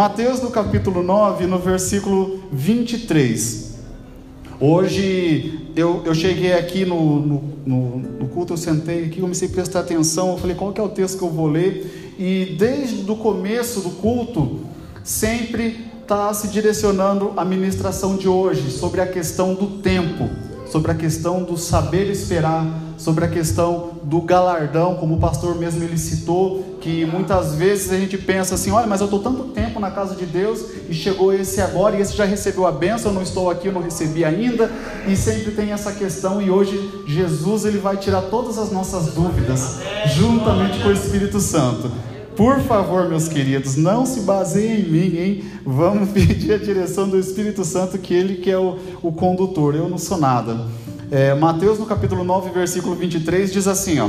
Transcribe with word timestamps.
Mateus 0.00 0.40
no 0.40 0.50
capítulo 0.50 1.02
9, 1.02 1.46
no 1.46 1.58
versículo 1.58 2.40
23. 2.50 3.74
Hoje 4.58 5.68
eu, 5.76 6.02
eu 6.06 6.14
cheguei 6.14 6.54
aqui 6.54 6.86
no, 6.86 7.20
no, 7.20 7.42
no, 7.66 7.98
no 7.98 8.28
culto, 8.28 8.54
eu 8.54 8.56
sentei 8.56 9.04
aqui, 9.04 9.20
comecei 9.20 9.46
a 9.46 9.50
prestar 9.50 9.80
atenção, 9.80 10.30
eu 10.30 10.38
falei, 10.38 10.56
qual 10.56 10.72
que 10.72 10.80
é 10.80 10.82
o 10.82 10.88
texto 10.88 11.18
que 11.18 11.22
eu 11.24 11.28
vou 11.28 11.48
ler? 11.48 12.14
E 12.18 12.56
desde 12.58 13.10
o 13.10 13.14
começo 13.14 13.80
do 13.82 13.90
culto, 13.90 14.60
sempre 15.04 15.84
está 16.00 16.32
se 16.32 16.48
direcionando 16.48 17.34
a 17.36 17.44
ministração 17.44 18.16
de 18.16 18.26
hoje 18.26 18.70
sobre 18.70 19.02
a 19.02 19.06
questão 19.06 19.52
do 19.52 19.66
tempo, 19.82 20.30
sobre 20.66 20.92
a 20.92 20.94
questão 20.94 21.42
do 21.42 21.58
saber 21.58 22.10
esperar, 22.10 22.66
sobre 22.96 23.26
a 23.26 23.28
questão 23.28 24.00
do 24.02 24.22
galardão, 24.22 24.94
como 24.94 25.16
o 25.16 25.20
pastor 25.20 25.56
mesmo 25.56 25.84
ele 25.84 25.98
citou, 25.98 26.69
que 26.80 27.04
muitas 27.04 27.54
vezes 27.54 27.92
a 27.92 27.96
gente 27.96 28.16
pensa 28.16 28.54
assim, 28.54 28.70
olha, 28.70 28.86
mas 28.86 29.00
eu 29.00 29.04
estou 29.04 29.20
tanto 29.20 29.44
tempo 29.44 29.78
na 29.78 29.90
casa 29.90 30.14
de 30.14 30.24
Deus 30.24 30.64
e 30.88 30.94
chegou 30.94 31.32
esse 31.32 31.60
agora 31.60 31.96
e 31.96 32.00
esse 32.00 32.16
já 32.16 32.24
recebeu 32.24 32.66
a 32.66 32.72
bênção, 32.72 33.10
eu 33.10 33.14
não 33.14 33.22
estou 33.22 33.50
aqui, 33.50 33.68
eu 33.68 33.72
não 33.72 33.82
recebi 33.82 34.24
ainda, 34.24 34.70
e 35.06 35.14
sempre 35.14 35.52
tem 35.52 35.72
essa 35.72 35.92
questão 35.92 36.40
e 36.40 36.50
hoje 36.50 37.04
Jesus 37.06 37.64
ele 37.64 37.78
vai 37.78 37.96
tirar 37.96 38.22
todas 38.22 38.58
as 38.58 38.72
nossas 38.72 39.12
dúvidas 39.12 39.78
juntamente 40.16 40.80
com 40.80 40.88
o 40.88 40.92
Espírito 40.92 41.38
Santo. 41.38 41.90
Por 42.34 42.60
favor, 42.60 43.06
meus 43.06 43.28
queridos, 43.28 43.76
não 43.76 44.06
se 44.06 44.20
baseiem 44.20 44.80
em 44.80 44.88
mim, 44.88 45.18
hein? 45.18 45.44
Vamos 45.64 46.08
pedir 46.14 46.54
a 46.54 46.58
direção 46.58 47.06
do 47.06 47.18
Espírito 47.18 47.64
Santo, 47.64 47.98
que 47.98 48.14
ele 48.14 48.36
que 48.36 48.50
é 48.50 48.56
o, 48.56 48.78
o 49.02 49.12
condutor, 49.12 49.74
eu 49.74 49.88
não 49.88 49.98
sou 49.98 50.16
nada. 50.16 50.66
É, 51.10 51.34
Mateus 51.34 51.78
no 51.78 51.84
capítulo 51.86 52.24
9, 52.24 52.50
versículo 52.50 52.94
23 52.94 53.52
diz 53.52 53.66
assim: 53.66 53.98
ó, 53.98 54.08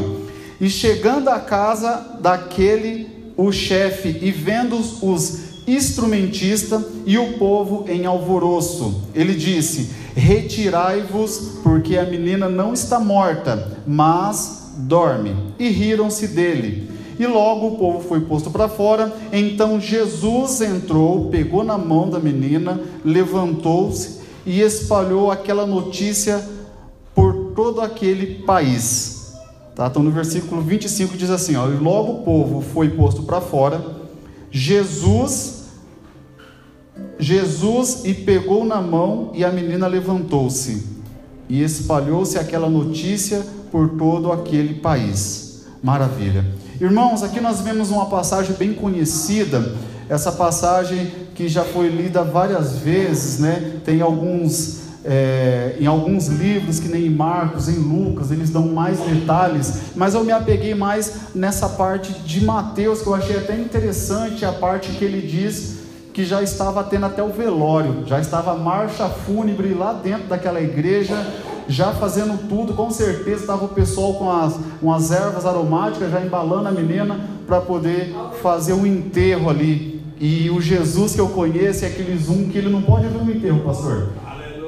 E 0.62 0.70
chegando 0.70 1.28
à 1.28 1.40
casa 1.40 2.20
daquele, 2.22 3.34
o 3.36 3.52
chefe, 3.52 4.20
e 4.22 4.30
vendo 4.30 4.78
os 4.78 5.40
instrumentistas 5.68 6.84
e 7.04 7.18
o 7.18 7.40
povo 7.40 7.86
em 7.90 8.06
alvoroço, 8.06 9.02
ele 9.16 9.34
disse: 9.34 9.90
Retirai-vos, 10.16 11.60
porque 11.64 11.98
a 11.98 12.06
menina 12.06 12.48
não 12.48 12.74
está 12.74 13.00
morta, 13.00 13.80
mas 13.88 14.74
dorme. 14.78 15.36
E 15.58 15.68
riram-se 15.70 16.28
dele. 16.28 16.92
E 17.18 17.26
logo 17.26 17.68
o 17.68 17.78
povo 17.80 18.08
foi 18.08 18.22
posto 18.22 18.52
para 18.52 18.70
fora. 18.70 19.12
Então 19.34 19.82
Jesus 19.82 20.62
entrou, 20.62 21.30
pegou 21.32 21.64
na 21.64 21.78
mão 21.78 22.08
da 22.08 22.20
menina, 22.20 22.80
levantou-se 23.04 24.20
e 24.46 24.62
espalhou 24.62 25.32
aquela 25.32 25.66
notícia 25.66 26.40
todo 27.56 27.82
aquele 27.82 28.44
país. 28.44 29.21
Tá? 29.76 29.88
Então 29.88 30.04
no 30.04 30.12
versículo 30.12 30.62
25 30.62 31.18
diz 31.18 31.30
assim: 31.30 31.56
ó, 31.56 31.70
e 31.70 31.78
logo 31.78 32.14
o 32.14 32.24
povo 32.24 32.62
foi 32.62 32.90
posto 32.90 33.24
para 33.24 33.40
fora, 33.40 33.84
Jesus, 34.50 35.66
Jesus 37.18 38.02
e 38.04 38.14
pegou 38.14 38.66
na 38.66 38.82
mão, 38.82 39.32
e 39.34 39.46
a 39.46 39.52
menina 39.52 39.88
levantou-se, 39.88 40.86
e 41.48 41.64
espalhou-se 41.64 42.38
aquela 42.38 42.70
notícia 42.70 43.46
por 43.72 43.90
todo 43.92 44.32
aquele 44.32 44.76
país. 44.76 45.66
Maravilha. 45.82 46.46
Irmãos, 46.80 47.24
aqui 47.24 47.40
nós 47.40 47.62
vemos 47.62 47.90
uma 47.90 48.08
passagem 48.08 48.56
bem 48.56 48.74
conhecida, 48.74 49.76
essa 50.10 50.32
passagem 50.32 51.12
que 51.34 51.48
já 51.48 51.64
foi 51.64 51.88
lida 51.88 52.24
várias 52.24 52.78
vezes, 52.78 53.40
né? 53.40 53.80
Tem 53.86 54.02
alguns 54.02 54.81
é, 55.04 55.76
em 55.80 55.86
alguns 55.86 56.28
livros, 56.28 56.80
que 56.80 56.88
nem 56.88 57.08
em 57.08 57.10
Marcos, 57.10 57.68
em 57.68 57.78
Lucas, 57.78 58.32
eles 58.32 58.50
dão 58.50 58.68
mais 58.68 59.00
detalhes, 59.00 59.94
mas 59.96 60.14
eu 60.14 60.24
me 60.24 60.32
apeguei 60.32 60.76
mais 60.76 61.34
nessa 61.34 61.68
parte 61.70 62.14
de 62.14 62.44
Mateus, 62.44 63.02
que 63.02 63.08
eu 63.08 63.16
achei 63.16 63.38
até 63.38 63.56
interessante 63.58 64.46
a 64.46 64.52
parte 64.52 64.92
que 64.92 65.04
ele 65.04 65.26
diz 65.26 65.82
que 66.14 66.26
já 66.26 66.44
estava 66.44 66.84
tendo 66.84 67.06
até 67.06 67.24
o 67.24 67.30
velório, 67.30 68.06
já 68.06 68.20
estava 68.20 68.54
marcha 68.54 69.08
fúnebre 69.08 69.74
lá 69.74 69.94
dentro 69.94 70.28
daquela 70.28 70.62
igreja, 70.62 71.16
já 71.68 71.94
fazendo 71.94 72.50
tudo, 72.50 72.74
com 72.74 72.92
certeza 72.92 73.42
estava 73.42 73.64
o 73.64 73.70
pessoal 73.70 74.16
com 74.16 74.30
as, 74.30 74.60
com 74.82 74.92
as 74.92 75.10
ervas 75.10 75.46
aromáticas, 75.46 76.12
já 76.12 76.22
embalando 76.22 76.68
a 76.68 76.72
menina 76.72 77.18
para 77.48 77.62
poder 77.62 78.14
fazer 78.42 78.74
um 78.74 78.86
enterro 78.86 79.50
ali. 79.50 80.02
E 80.20 80.50
o 80.50 80.62
Jesus 80.62 81.16
que 81.16 81.22
eu 81.22 81.30
conheço 81.30 81.86
é 81.86 81.88
aquele 81.88 82.16
zoom 82.18 82.50
que 82.50 82.58
ele 82.58 82.70
não 82.70 82.82
pode 82.82 83.08
ver 83.08 83.18
um 83.18 83.32
enterro, 83.32 83.62
pastor 83.62 84.10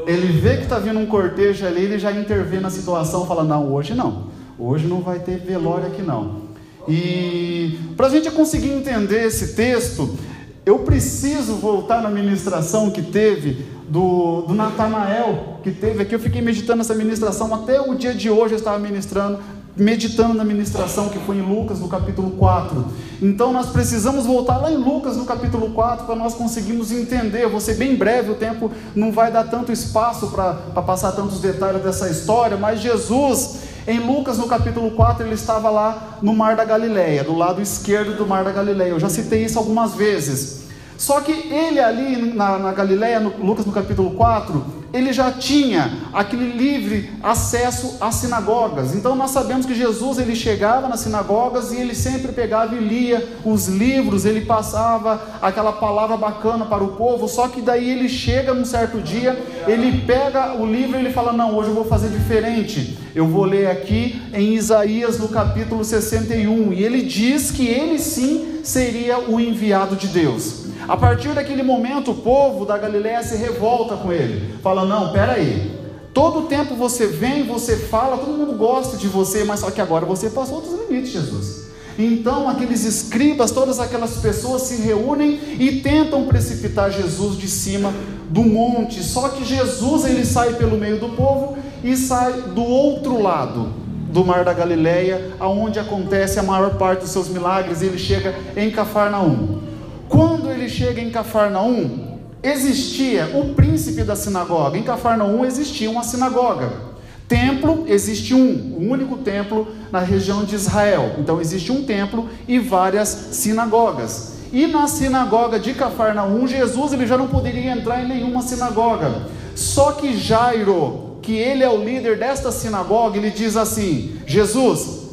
ele 0.07 0.27
vê 0.39 0.57
que 0.57 0.63
está 0.63 0.79
vindo 0.79 0.99
um 0.99 1.05
cortejo 1.05 1.65
ali, 1.65 1.81
ele 1.83 1.99
já 1.99 2.11
intervém 2.11 2.59
na 2.59 2.69
situação, 2.69 3.25
fala: 3.25 3.43
não, 3.43 3.73
hoje 3.73 3.93
não, 3.93 4.27
hoje 4.57 4.87
não 4.87 5.01
vai 5.01 5.19
ter 5.19 5.37
velório 5.37 5.87
aqui 5.87 6.01
não. 6.01 6.43
E 6.87 7.79
para 7.95 8.07
a 8.07 8.09
gente 8.09 8.29
conseguir 8.31 8.71
entender 8.71 9.25
esse 9.25 9.55
texto, 9.55 10.17
eu 10.65 10.79
preciso 10.79 11.55
voltar 11.55 12.01
na 12.01 12.09
ministração 12.09 12.89
que 12.89 13.01
teve 13.01 13.65
do, 13.87 14.41
do 14.41 14.53
Natanael, 14.53 15.59
que 15.63 15.71
teve 15.71 16.03
aqui. 16.03 16.15
Eu 16.15 16.19
fiquei 16.19 16.41
meditando 16.41 16.81
essa 16.81 16.95
ministração 16.95 17.53
até 17.53 17.79
o 17.79 17.95
dia 17.95 18.13
de 18.13 18.29
hoje, 18.29 18.53
eu 18.53 18.57
estava 18.57 18.79
ministrando 18.79 19.39
meditando 19.75 20.35
na 20.35 20.43
ministração 20.43 21.09
que 21.09 21.17
foi 21.19 21.37
em 21.37 21.41
Lucas, 21.41 21.79
no 21.79 21.87
capítulo 21.87 22.31
4. 22.31 22.85
Então 23.21 23.51
nós 23.51 23.67
precisamos 23.69 24.25
voltar 24.25 24.57
lá 24.57 24.71
em 24.71 24.77
Lucas, 24.77 25.17
no 25.17 25.25
capítulo 25.25 25.71
4, 25.71 26.05
para 26.05 26.15
nós 26.15 26.35
conseguirmos 26.35 26.91
entender. 26.91 27.47
vou 27.47 27.59
ser 27.59 27.75
bem 27.75 27.95
breve, 27.95 28.31
o 28.31 28.35
tempo 28.35 28.71
não 28.95 29.11
vai 29.11 29.31
dar 29.31 29.45
tanto 29.45 29.71
espaço 29.71 30.27
para 30.27 30.53
passar 30.83 31.11
tantos 31.13 31.39
detalhes 31.39 31.81
dessa 31.81 32.09
história, 32.09 32.55
mas 32.55 32.81
Jesus, 32.81 33.59
em 33.87 33.99
Lucas, 33.99 34.37
no 34.37 34.47
capítulo 34.47 34.91
4, 34.91 35.25
ele 35.25 35.35
estava 35.35 35.69
lá 35.69 36.19
no 36.21 36.33
Mar 36.33 36.55
da 36.55 36.63
Galileia, 36.63 37.23
do 37.23 37.35
lado 37.35 37.61
esquerdo 37.61 38.15
do 38.15 38.27
Mar 38.27 38.43
da 38.43 38.51
Galileia. 38.51 38.91
Eu 38.91 38.99
já 38.99 39.09
citei 39.09 39.43
isso 39.43 39.57
algumas 39.57 39.95
vezes. 39.95 40.62
Só 40.97 41.21
que 41.21 41.31
ele 41.31 41.79
ali 41.79 42.33
na, 42.33 42.57
na 42.57 42.71
Galileia, 42.71 43.19
no, 43.19 43.29
Lucas 43.43 43.65
no 43.65 43.71
capítulo 43.71 44.11
4, 44.11 44.83
ele 44.93 45.11
já 45.11 45.31
tinha 45.31 45.91
aquele 46.13 46.55
livre 46.55 47.09
acesso 47.23 47.97
às 47.99 48.15
sinagogas. 48.15 48.93
Então 48.93 49.15
nós 49.15 49.31
sabemos 49.31 49.65
que 49.65 49.73
Jesus 49.73 50.19
ele 50.19 50.35
chegava 50.35 50.87
nas 50.87 50.99
sinagogas 50.99 51.71
e 51.71 51.77
ele 51.77 51.95
sempre 51.95 52.31
pegava 52.31 52.75
e 52.75 52.79
lia 52.79 53.27
os 53.43 53.67
livros, 53.67 54.23
ele 54.23 54.41
passava 54.41 55.19
aquela 55.41 55.71
palavra 55.73 56.15
bacana 56.15 56.65
para 56.65 56.83
o 56.83 56.89
povo. 56.89 57.27
Só 57.27 57.47
que 57.47 57.59
daí 57.59 57.89
ele 57.89 58.07
chega 58.07 58.53
num 58.53 58.65
certo 58.65 59.01
dia, 59.01 59.35
ele 59.67 60.03
pega 60.05 60.53
o 60.61 60.65
livro 60.65 60.95
e 60.95 60.99
ele 60.99 61.11
fala: 61.11 61.33
"Não, 61.33 61.55
hoje 61.55 61.69
eu 61.69 61.75
vou 61.75 61.85
fazer 61.85 62.09
diferente. 62.09 62.99
Eu 63.15 63.27
vou 63.27 63.45
ler 63.45 63.67
aqui 63.67 64.21
em 64.31 64.53
Isaías 64.53 65.17
no 65.17 65.27
capítulo 65.27 65.83
61". 65.83 66.71
E 66.71 66.83
ele 66.83 67.01
diz 67.01 67.49
que 67.49 67.65
ele 67.67 67.97
sim 67.97 68.59
seria 68.63 69.19
o 69.19 69.39
enviado 69.39 69.95
de 69.95 70.07
Deus. 70.07 70.62
A 70.87 70.97
partir 70.97 71.29
daquele 71.33 71.63
momento, 71.63 72.11
o 72.11 72.15
povo 72.15 72.65
da 72.65 72.77
Galiléia 72.77 73.23
se 73.23 73.35
revolta 73.35 73.95
com 73.95 74.11
ele, 74.11 74.55
fala: 74.61 74.85
Não, 74.85 75.11
peraí, 75.11 75.71
todo 76.13 76.47
tempo 76.47 76.75
você 76.75 77.07
vem, 77.07 77.43
você 77.43 77.77
fala, 77.77 78.17
todo 78.17 78.37
mundo 78.37 78.57
gosta 78.57 78.97
de 78.97 79.07
você, 79.07 79.43
mas 79.43 79.61
só 79.61 79.71
que 79.71 79.81
agora 79.81 80.05
você 80.05 80.29
passou 80.29 80.61
dos 80.61 80.87
limites, 80.87 81.11
Jesus. 81.11 81.63
Então, 81.97 82.49
aqueles 82.49 82.83
escribas, 82.83 83.51
todas 83.51 83.79
aquelas 83.79 84.17
pessoas 84.17 84.63
se 84.63 84.81
reúnem 84.81 85.39
e 85.59 85.81
tentam 85.81 86.25
precipitar 86.25 86.91
Jesus 86.91 87.37
de 87.37 87.47
cima 87.47 87.93
do 88.29 88.41
monte. 88.41 89.03
Só 89.03 89.29
que 89.29 89.45
Jesus 89.45 90.05
ele 90.05 90.25
sai 90.25 90.55
pelo 90.55 90.77
meio 90.77 90.99
do 90.99 91.09
povo 91.09 91.55
e 91.83 91.95
sai 91.95 92.33
do 92.33 92.63
outro 92.63 93.21
lado 93.21 93.73
do 94.11 94.25
mar 94.25 94.43
da 94.43 94.53
Galileia, 94.53 95.33
aonde 95.39 95.79
acontece 95.79 96.39
a 96.39 96.43
maior 96.43 96.77
parte 96.77 97.01
dos 97.01 97.11
seus 97.11 97.29
milagres. 97.29 97.81
Ele 97.81 97.97
chega 97.97 98.33
em 98.55 98.71
Cafarnaum. 98.71 99.72
Quando 100.09 100.51
ele 100.51 100.69
chega 100.69 101.01
em 101.01 101.09
Cafarnaum, 101.09 102.19
existia 102.41 103.31
o 103.33 103.53
príncipe 103.53 104.03
da 104.03 104.15
sinagoga. 104.15 104.77
Em 104.77 104.83
Cafarnaum 104.83 105.45
existia 105.45 105.89
uma 105.89 106.03
sinagoga. 106.03 106.93
Templo 107.27 107.85
existe 107.87 108.33
um, 108.33 108.75
o 108.77 108.91
único 108.91 109.17
templo 109.17 109.67
na 109.91 109.99
região 109.99 110.43
de 110.43 110.55
Israel. 110.55 111.15
Então 111.17 111.39
existe 111.39 111.71
um 111.71 111.83
templo 111.83 112.29
e 112.47 112.59
várias 112.59 113.07
sinagogas. 113.31 114.33
E 114.51 114.67
na 114.67 114.87
sinagoga 114.87 115.59
de 115.59 115.73
Cafarnaum, 115.73 116.45
Jesus 116.45 116.93
ele 116.93 117.07
já 117.07 117.17
não 117.17 117.27
poderia 117.27 117.71
entrar 117.71 118.03
em 118.03 118.07
nenhuma 118.07 118.41
sinagoga. 118.41 119.23
Só 119.55 119.93
que 119.93 120.15
Jairo, 120.15 121.17
que 121.21 121.33
ele 121.33 121.63
é 121.63 121.69
o 121.69 121.83
líder 121.83 122.19
desta 122.19 122.51
sinagoga, 122.51 123.17
ele 123.17 123.31
diz 123.31 123.55
assim: 123.55 124.19
Jesus, 124.27 125.07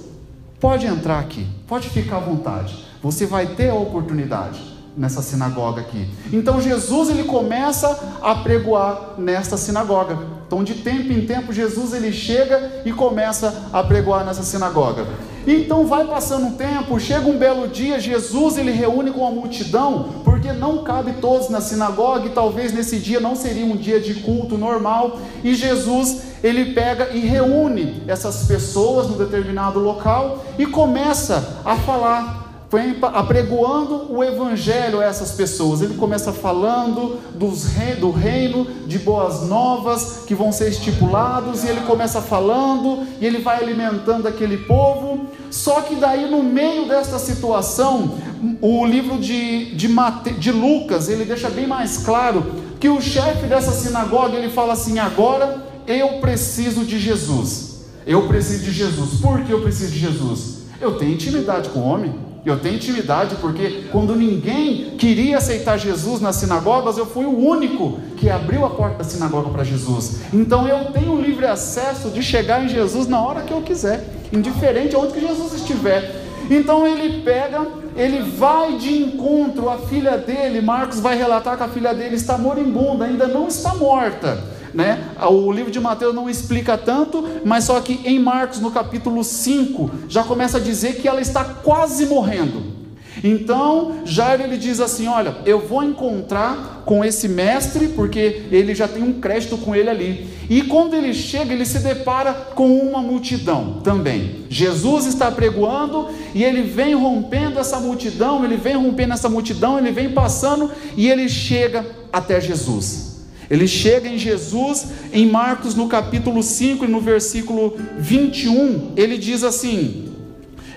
pode 0.58 0.84
entrar 0.84 1.20
aqui, 1.20 1.46
pode 1.66 1.88
ficar 1.88 2.16
à 2.16 2.20
vontade. 2.20 2.84
Você 3.02 3.24
vai 3.24 3.46
ter 3.46 3.70
a 3.70 3.74
oportunidade 3.74 4.69
nessa 4.96 5.22
sinagoga 5.22 5.80
aqui. 5.80 6.08
Então 6.32 6.60
Jesus 6.60 7.10
ele 7.10 7.24
começa 7.24 8.18
a 8.20 8.34
pregoar 8.36 9.14
nesta 9.18 9.56
sinagoga. 9.56 10.18
Então 10.46 10.64
de 10.64 10.74
tempo 10.74 11.12
em 11.12 11.26
tempo 11.26 11.52
Jesus 11.52 11.92
ele 11.92 12.12
chega 12.12 12.82
e 12.84 12.92
começa 12.92 13.68
a 13.72 13.82
pregoar 13.82 14.24
nessa 14.24 14.42
sinagoga. 14.42 15.06
Então 15.46 15.86
vai 15.86 16.06
passando 16.06 16.46
um 16.46 16.52
tempo, 16.52 17.00
chega 17.00 17.26
um 17.26 17.38
belo 17.38 17.66
dia, 17.66 17.98
Jesus 17.98 18.58
ele 18.58 18.72
reúne 18.72 19.10
com 19.10 19.26
a 19.26 19.30
multidão, 19.30 20.22
porque 20.22 20.52
não 20.52 20.84
cabe 20.84 21.14
todos 21.14 21.48
na 21.48 21.60
sinagoga 21.60 22.26
e 22.26 22.30
talvez 22.30 22.72
nesse 22.72 22.98
dia 22.98 23.20
não 23.20 23.34
seria 23.34 23.64
um 23.64 23.76
dia 23.76 23.98
de 24.00 24.14
culto 24.14 24.58
normal, 24.58 25.18
e 25.42 25.54
Jesus 25.54 26.22
ele 26.42 26.74
pega 26.74 27.10
e 27.10 27.20
reúne 27.20 28.02
essas 28.06 28.44
pessoas 28.46 29.08
no 29.08 29.16
determinado 29.16 29.78
local 29.78 30.44
e 30.58 30.66
começa 30.66 31.60
a 31.64 31.76
falar 31.76 32.39
foi 32.70 32.96
apregoando 33.02 34.06
o 34.14 34.22
evangelho 34.22 35.00
a 35.00 35.04
essas 35.04 35.32
pessoas. 35.32 35.82
Ele 35.82 35.94
começa 35.94 36.32
falando 36.32 37.18
dos 37.34 37.66
rei, 37.66 37.96
do 37.96 38.12
reino 38.12 38.64
de 38.86 38.96
boas 38.96 39.48
novas 39.48 40.22
que 40.24 40.36
vão 40.36 40.52
ser 40.52 40.68
estipulados, 40.68 41.64
e 41.64 41.68
ele 41.68 41.80
começa 41.80 42.22
falando, 42.22 43.04
e 43.20 43.26
ele 43.26 43.38
vai 43.38 43.60
alimentando 43.60 44.28
aquele 44.28 44.56
povo. 44.56 45.26
Só 45.50 45.80
que 45.80 45.96
daí, 45.96 46.30
no 46.30 46.44
meio 46.44 46.86
desta 46.86 47.18
situação, 47.18 48.14
o 48.62 48.86
livro 48.86 49.18
de, 49.18 49.74
de, 49.74 49.88
Mate, 49.88 50.30
de 50.34 50.52
Lucas, 50.52 51.08
ele 51.08 51.24
deixa 51.24 51.50
bem 51.50 51.66
mais 51.66 51.96
claro 51.96 52.52
que 52.78 52.88
o 52.88 53.00
chefe 53.00 53.46
dessa 53.46 53.72
sinagoga, 53.72 54.36
ele 54.36 54.48
fala 54.48 54.74
assim: 54.74 55.00
agora 55.00 55.66
eu 55.88 56.20
preciso 56.20 56.84
de 56.84 57.00
Jesus. 57.00 57.80
Eu 58.06 58.28
preciso 58.28 58.62
de 58.62 58.70
Jesus. 58.70 59.20
Por 59.20 59.42
que 59.42 59.52
eu 59.52 59.60
preciso 59.60 59.90
de 59.90 59.98
Jesus? 59.98 60.60
Eu 60.80 60.96
tenho 60.96 61.14
intimidade 61.14 61.68
com 61.70 61.80
o 61.80 61.84
homem. 61.84 62.29
Eu 62.44 62.58
tenho 62.58 62.76
intimidade 62.76 63.36
porque 63.36 63.84
quando 63.92 64.16
ninguém 64.16 64.92
queria 64.96 65.36
aceitar 65.36 65.76
Jesus 65.76 66.20
nas 66.22 66.36
sinagogas, 66.36 66.96
eu 66.96 67.04
fui 67.04 67.26
o 67.26 67.38
único 67.38 68.00
que 68.16 68.30
abriu 68.30 68.64
a 68.64 68.70
porta 68.70 68.98
da 68.98 69.04
sinagoga 69.04 69.50
para 69.50 69.62
Jesus. 69.62 70.20
Então 70.32 70.66
eu 70.66 70.90
tenho 70.92 71.20
livre 71.20 71.46
acesso 71.46 72.08
de 72.08 72.22
chegar 72.22 72.64
em 72.64 72.68
Jesus 72.68 73.06
na 73.06 73.20
hora 73.20 73.42
que 73.42 73.52
eu 73.52 73.60
quiser, 73.60 74.04
indiferente 74.32 74.94
aonde 74.94 75.12
que 75.12 75.20
Jesus 75.20 75.52
estiver. 75.52 76.24
Então 76.50 76.86
ele 76.86 77.22
pega, 77.22 77.66
ele 77.94 78.22
vai 78.22 78.78
de 78.78 79.02
encontro 79.02 79.68
à 79.68 79.76
filha 79.76 80.16
dele. 80.16 80.62
Marcos 80.62 80.98
vai 80.98 81.16
relatar 81.16 81.58
que 81.58 81.62
a 81.62 81.68
filha 81.68 81.92
dele 81.92 82.16
está 82.16 82.38
moribunda, 82.38 83.04
ainda 83.04 83.26
não 83.26 83.48
está 83.48 83.74
morta 83.74 84.59
né? 84.74 85.10
O 85.28 85.50
livro 85.52 85.70
de 85.70 85.80
Mateus 85.80 86.14
não 86.14 86.28
explica 86.28 86.76
tanto, 86.76 87.24
mas 87.44 87.64
só 87.64 87.80
que 87.80 88.00
em 88.04 88.18
Marcos, 88.18 88.60
no 88.60 88.70
capítulo 88.70 89.22
5, 89.22 89.90
já 90.08 90.22
começa 90.22 90.58
a 90.58 90.60
dizer 90.60 90.96
que 91.00 91.08
ela 91.08 91.20
está 91.20 91.44
quase 91.44 92.06
morrendo. 92.06 92.80
Então, 93.22 94.02
Jairo 94.04 94.42
ele 94.42 94.56
diz 94.56 94.80
assim: 94.80 95.06
Olha, 95.06 95.36
eu 95.44 95.60
vou 95.60 95.82
encontrar 95.82 96.82
com 96.86 97.04
esse 97.04 97.28
mestre, 97.28 97.88
porque 97.88 98.42
ele 98.50 98.74
já 98.74 98.88
tem 98.88 99.02
um 99.02 99.20
crédito 99.20 99.58
com 99.58 99.74
ele 99.74 99.90
ali. 99.90 100.28
E 100.48 100.62
quando 100.62 100.94
ele 100.94 101.12
chega, 101.12 101.52
ele 101.52 101.66
se 101.66 101.78
depara 101.80 102.32
com 102.32 102.78
uma 102.78 103.00
multidão 103.02 103.80
também. 103.84 104.46
Jesus 104.48 105.06
está 105.06 105.30
pregoando 105.30 106.08
e 106.34 106.42
ele 106.42 106.62
vem 106.62 106.94
rompendo 106.94 107.58
essa 107.58 107.78
multidão, 107.78 108.44
ele 108.44 108.56
vem 108.56 108.76
rompendo 108.76 109.12
essa 109.12 109.28
multidão, 109.28 109.78
ele 109.78 109.92
vem 109.92 110.10
passando 110.10 110.70
e 110.96 111.08
ele 111.08 111.28
chega 111.28 111.84
até 112.12 112.40
Jesus. 112.40 113.09
Ele 113.50 113.66
chega 113.66 114.08
em 114.08 114.16
Jesus, 114.16 114.86
em 115.12 115.26
Marcos 115.26 115.74
no 115.74 115.88
capítulo 115.88 116.42
5 116.42 116.84
e 116.84 116.88
no 116.88 117.00
versículo 117.00 117.76
21, 117.98 118.92
ele 118.96 119.18
diz 119.18 119.42
assim: 119.42 120.10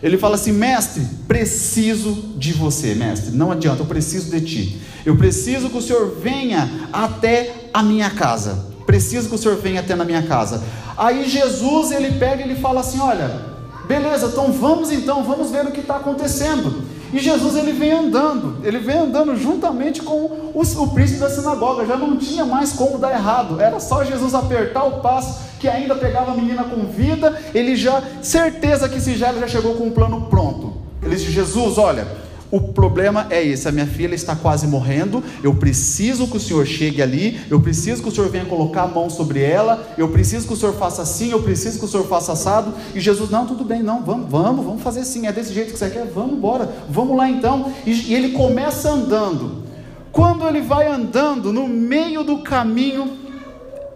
ele 0.03 0.17
fala 0.17 0.35
assim, 0.35 0.51
mestre, 0.51 1.01
preciso 1.29 2.33
de 2.35 2.51
você, 2.51 2.93
mestre. 2.93 3.31
Não 3.31 3.53
adianta, 3.53 3.83
eu 3.83 3.85
preciso 3.85 4.29
de 4.29 4.41
ti. 4.41 4.81
Eu 5.05 5.15
preciso 5.15 5.69
que 5.69 5.77
o 5.77 5.81
Senhor 5.81 6.17
venha 6.21 6.89
até 6.91 7.69
a 7.73 7.81
minha 7.81 8.09
casa. 8.09 8.65
Preciso 8.85 9.29
que 9.29 9.35
o 9.35 9.37
Senhor 9.37 9.55
venha 9.55 9.79
até 9.79 9.95
na 9.95 10.03
minha 10.03 10.21
casa. 10.23 10.61
Aí 10.97 11.29
Jesus 11.29 11.91
ele 11.93 12.19
pega 12.19 12.41
e 12.41 12.49
ele 12.49 12.59
fala 12.59 12.81
assim: 12.81 12.99
olha, 12.99 13.45
beleza, 13.87 14.27
então 14.27 14.51
vamos 14.51 14.91
então, 14.91 15.23
vamos 15.23 15.51
ver 15.51 15.65
o 15.65 15.71
que 15.71 15.79
está 15.79 15.95
acontecendo. 15.95 16.82
E 17.13 17.19
Jesus 17.19 17.55
ele 17.55 17.71
vem 17.71 17.91
andando, 17.91 18.57
ele 18.63 18.79
vem 18.79 18.97
andando 18.97 19.35
juntamente 19.35 20.01
com 20.01 20.51
o, 20.53 20.61
o 20.61 20.87
príncipe 20.89 21.19
da 21.19 21.29
sinagoga, 21.29 21.85
já 21.85 21.95
não 21.95 22.17
tinha 22.17 22.43
mais 22.43 22.73
como 22.73 22.97
dar 22.97 23.11
errado, 23.11 23.61
era 23.61 23.79
só 23.79 24.03
Jesus 24.03 24.33
apertar 24.33 24.83
o 24.83 24.99
passo 24.99 25.53
que 25.59 25.67
ainda 25.67 25.95
pegava 25.95 26.31
a 26.31 26.35
menina 26.35 26.63
com 26.63 26.87
vida, 26.87 27.39
ele 27.53 27.75
já, 27.75 28.01
certeza 28.21 28.89
que 28.89 28.97
esse 28.97 29.15
já 29.39 29.47
chegou 29.47 29.75
com 29.75 29.85
um 29.85 29.91
plano 29.91 30.27
pronto. 30.29 30.73
Ele 31.01 31.15
disse: 31.15 31.31
Jesus, 31.31 31.77
olha, 31.77 32.07
o 32.53 32.61
problema 32.61 33.25
é 33.31 33.43
esse: 33.43 33.67
a 33.67 33.71
minha 33.71 33.87
filha 33.87 34.13
está 34.13 34.35
quase 34.35 34.67
morrendo. 34.67 35.23
Eu 35.43 35.55
preciso 35.55 36.27
que 36.27 36.37
o 36.37 36.39
senhor 36.39 36.67
chegue 36.67 37.01
ali. 37.01 37.41
Eu 37.49 37.59
preciso 37.59 38.03
que 38.03 38.09
o 38.09 38.11
senhor 38.11 38.29
venha 38.29 38.45
colocar 38.45 38.83
a 38.83 38.87
mão 38.87 39.09
sobre 39.09 39.41
ela. 39.41 39.91
Eu 39.97 40.09
preciso 40.09 40.45
que 40.45 40.53
o 40.53 40.55
senhor 40.55 40.75
faça 40.75 41.01
assim. 41.01 41.31
Eu 41.31 41.41
preciso 41.41 41.79
que 41.79 41.85
o 41.85 41.87
senhor 41.87 42.05
faça 42.05 42.33
assado. 42.33 42.71
E 42.93 42.99
Jesus, 42.99 43.31
não, 43.31 43.47
tudo 43.47 43.63
bem, 43.63 43.81
não, 43.81 44.03
vamos, 44.03 44.29
vamos, 44.29 44.63
vamos 44.63 44.83
fazer 44.83 44.99
assim. 44.99 45.25
É 45.25 45.31
desse 45.31 45.51
jeito 45.51 45.73
que 45.73 45.79
você 45.79 45.89
quer? 45.89 46.05
Vamos 46.05 46.33
embora, 46.33 46.71
vamos 46.87 47.17
lá 47.17 47.27
então. 47.27 47.73
E, 47.87 48.11
e 48.11 48.13
ele 48.13 48.33
começa 48.33 48.87
andando. 48.87 49.63
Quando 50.11 50.47
ele 50.47 50.61
vai 50.61 50.87
andando, 50.87 51.51
no 51.51 51.67
meio 51.67 52.23
do 52.23 52.43
caminho, 52.43 53.17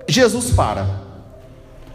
Jesus 0.08 0.50
para. 0.50 1.06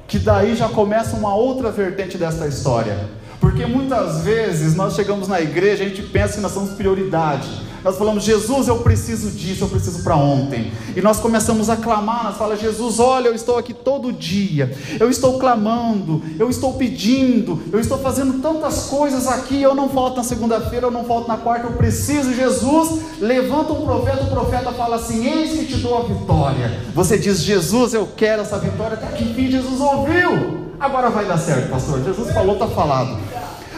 Que 0.06 0.16
daí 0.16 0.54
já 0.54 0.68
começa 0.68 1.16
uma 1.16 1.34
outra 1.34 1.72
vertente 1.72 2.16
dessa 2.16 2.46
história. 2.46 3.20
Porque 3.42 3.66
muitas 3.66 4.20
vezes 4.20 4.76
nós 4.76 4.94
chegamos 4.94 5.26
na 5.26 5.40
igreja, 5.40 5.82
a 5.82 5.88
gente 5.88 6.00
pensa 6.00 6.34
que 6.34 6.40
nós 6.40 6.52
somos 6.52 6.70
prioridade. 6.74 7.48
Nós 7.82 7.98
falamos, 7.98 8.22
Jesus, 8.22 8.68
eu 8.68 8.78
preciso 8.78 9.32
disso, 9.32 9.64
eu 9.64 9.68
preciso 9.68 10.04
para 10.04 10.14
ontem. 10.14 10.70
E 10.94 11.00
nós 11.00 11.18
começamos 11.18 11.68
a 11.68 11.76
clamar, 11.76 12.22
nós 12.22 12.36
falamos, 12.36 12.62
Jesus, 12.62 13.00
olha, 13.00 13.26
eu 13.26 13.34
estou 13.34 13.58
aqui 13.58 13.74
todo 13.74 14.12
dia, 14.12 14.72
eu 15.00 15.10
estou 15.10 15.40
clamando, 15.40 16.22
eu 16.38 16.48
estou 16.48 16.74
pedindo, 16.74 17.60
eu 17.72 17.80
estou 17.80 17.98
fazendo 17.98 18.40
tantas 18.40 18.84
coisas 18.84 19.26
aqui, 19.26 19.60
eu 19.60 19.74
não 19.74 19.88
falto 19.88 20.18
na 20.18 20.22
segunda-feira, 20.22 20.86
eu 20.86 20.92
não 20.92 21.02
falto 21.02 21.26
na 21.26 21.36
quarta, 21.36 21.66
eu 21.66 21.72
preciso, 21.72 22.32
Jesus. 22.32 23.00
Levanta 23.18 23.72
um 23.72 23.84
profeta, 23.84 24.22
o 24.22 24.30
profeta 24.30 24.70
fala 24.70 24.94
assim: 24.94 25.26
Eis 25.26 25.50
que 25.50 25.66
te 25.66 25.78
dou 25.78 25.98
a 25.98 26.02
vitória. 26.02 26.80
Você 26.94 27.18
diz, 27.18 27.40
Jesus, 27.42 27.92
eu 27.92 28.08
quero 28.16 28.42
essa 28.42 28.56
vitória, 28.56 28.94
até 28.94 29.08
que 29.08 29.34
fim 29.34 29.50
Jesus 29.50 29.80
ouviu. 29.80 30.62
Agora 30.82 31.10
vai 31.10 31.24
dar 31.24 31.38
certo, 31.38 31.70
pastor. 31.70 32.02
Jesus 32.02 32.32
falou, 32.32 32.54
está 32.54 32.66
falado. 32.66 33.16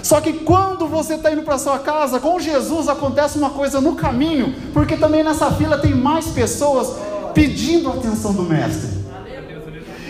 Só 0.04 0.20
que 0.20 0.34
quando 0.34 0.86
você 0.86 1.14
está 1.14 1.32
indo 1.32 1.40
para 1.40 1.56
sua 1.56 1.78
casa, 1.78 2.20
com 2.20 2.38
Jesus 2.38 2.90
acontece 2.90 3.38
uma 3.38 3.48
coisa 3.48 3.80
no 3.80 3.94
caminho, 3.94 4.54
porque 4.74 4.98
também 4.98 5.24
nessa 5.24 5.50
fila 5.52 5.78
tem 5.78 5.94
mais 5.94 6.26
pessoas 6.26 6.94
pedindo 7.32 7.88
a 7.88 7.94
atenção 7.94 8.34
do 8.34 8.42
Mestre. 8.42 8.90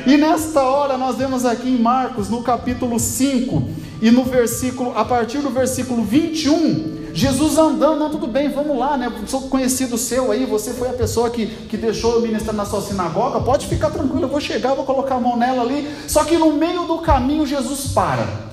E 0.05 0.17
nesta 0.17 0.63
hora 0.63 0.99
nós 0.99 1.15
vemos 1.15 1.47
aqui 1.47 1.69
em 1.69 1.79
Marcos, 1.79 2.29
no 2.29 2.43
capítulo 2.43 2.99
5, 2.99 3.63
e 4.03 4.11
no 4.11 4.25
versículo, 4.25 4.99
a 4.99 5.05
partir 5.05 5.39
do 5.39 5.51
versículo 5.51 6.03
21, 6.03 7.13
Jesus 7.15 7.57
andando, 7.57 8.01
não, 8.01 8.11
tudo 8.11 8.27
bem, 8.27 8.49
vamos 8.49 8.77
lá, 8.77 8.97
né? 8.97 9.13
Sou 9.29 9.43
conhecido 9.43 9.97
seu 9.97 10.33
aí, 10.33 10.45
você 10.45 10.73
foi 10.73 10.89
a 10.89 10.93
pessoa 10.93 11.31
que, 11.31 11.47
que 11.47 11.77
deixou 11.77 12.15
eu 12.15 12.21
ministrar 12.21 12.57
na 12.57 12.65
sua 12.65 12.83
sinagoga, 12.83 13.39
pode 13.39 13.69
ficar 13.69 13.91
tranquilo, 13.91 14.25
eu 14.25 14.29
vou 14.29 14.41
chegar, 14.41 14.75
vou 14.75 14.85
colocar 14.85 15.15
a 15.15 15.21
mão 15.21 15.37
nela 15.37 15.63
ali. 15.63 15.89
Só 16.09 16.25
que 16.25 16.37
no 16.37 16.53
meio 16.53 16.83
do 16.83 16.99
caminho 16.99 17.47
Jesus 17.47 17.93
para. 17.95 18.53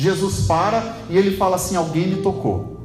Jesus 0.00 0.46
para 0.46 0.96
e 1.10 1.18
ele 1.18 1.36
fala 1.36 1.56
assim: 1.56 1.76
alguém 1.76 2.06
me 2.06 2.22
tocou. 2.22 2.78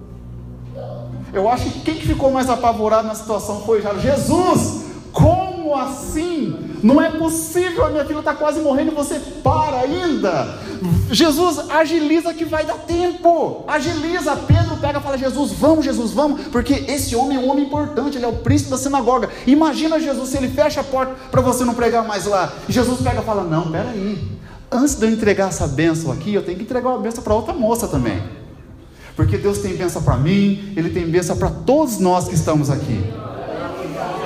Eu 1.32 1.50
acho 1.50 1.70
que 1.70 1.80
quem 1.80 1.96
que 1.96 2.08
ficou 2.08 2.30
mais 2.30 2.50
apavorado 2.50 3.08
na 3.08 3.16
situação 3.16 3.62
foi 3.62 3.82
já 3.82 3.94
Jesus. 3.94 4.84
Como 5.14 5.74
assim? 5.74 6.78
Não 6.84 7.02
é 7.02 7.10
possível, 7.10 7.86
a 7.86 7.90
minha 7.90 8.04
filha 8.04 8.20
está 8.20 8.34
quase 8.34 8.60
morrendo 8.60 8.92
e 8.92 8.96
você 8.96 9.18
para 9.42 9.80
ainda. 9.80 10.60
Jesus, 11.10 11.70
agiliza 11.70 12.34
que 12.34 12.44
vai 12.44 12.66
dar 12.66 12.80
tempo. 12.80 13.64
Agiliza. 13.66 14.36
Pedro 14.36 14.76
pega 14.78 15.00
e 15.00 15.02
fala: 15.02 15.18
Jesus, 15.18 15.54
vamos, 15.54 15.86
Jesus, 15.86 16.12
vamos, 16.12 16.48
porque 16.48 16.74
esse 16.74 17.16
homem 17.16 17.38
é 17.38 17.40
um 17.40 17.50
homem 17.50 17.64
importante, 17.64 18.18
ele 18.18 18.26
é 18.26 18.30
o 18.30 18.34
príncipe 18.34 18.72
da 18.72 18.78
sinagoga. 18.78 19.30
Imagina 19.48 20.02
Jesus 20.02 20.30
se 20.30 20.38
ele 20.38 20.50
fecha 20.50 20.82
a 20.82 20.84
porta 20.84 21.16
para 21.32 21.42
você 21.42 21.64
não 21.64 21.74
pregar 21.74 22.06
mais 22.06 22.26
lá. 22.26 22.52
Jesus 22.68 23.00
pega 23.00 23.22
e 23.22 23.26
fala: 23.26 23.46
Não, 23.46 23.72
peraí. 23.72 24.36
Antes 24.76 24.96
de 24.96 25.06
eu 25.06 25.10
entregar 25.10 25.50
essa 25.50 25.68
bênção 25.68 26.12
aqui, 26.12 26.34
eu 26.34 26.44
tenho 26.44 26.58
que 26.58 26.64
entregar 26.64 26.90
uma 26.90 27.00
bênção 27.00 27.24
para 27.24 27.34
outra 27.34 27.54
moça 27.54 27.88
também. 27.88 28.22
Porque 29.16 29.38
Deus 29.38 29.60
tem 29.60 29.76
bênção 29.76 30.04
para 30.04 30.18
mim, 30.18 30.74
Ele 30.76 30.90
tem 30.90 31.08
bênção 31.08 31.38
para 31.38 31.50
todos 31.50 32.00
nós 32.00 32.28
que 32.28 32.36
estamos 32.36 32.70
aqui. 32.70 33.02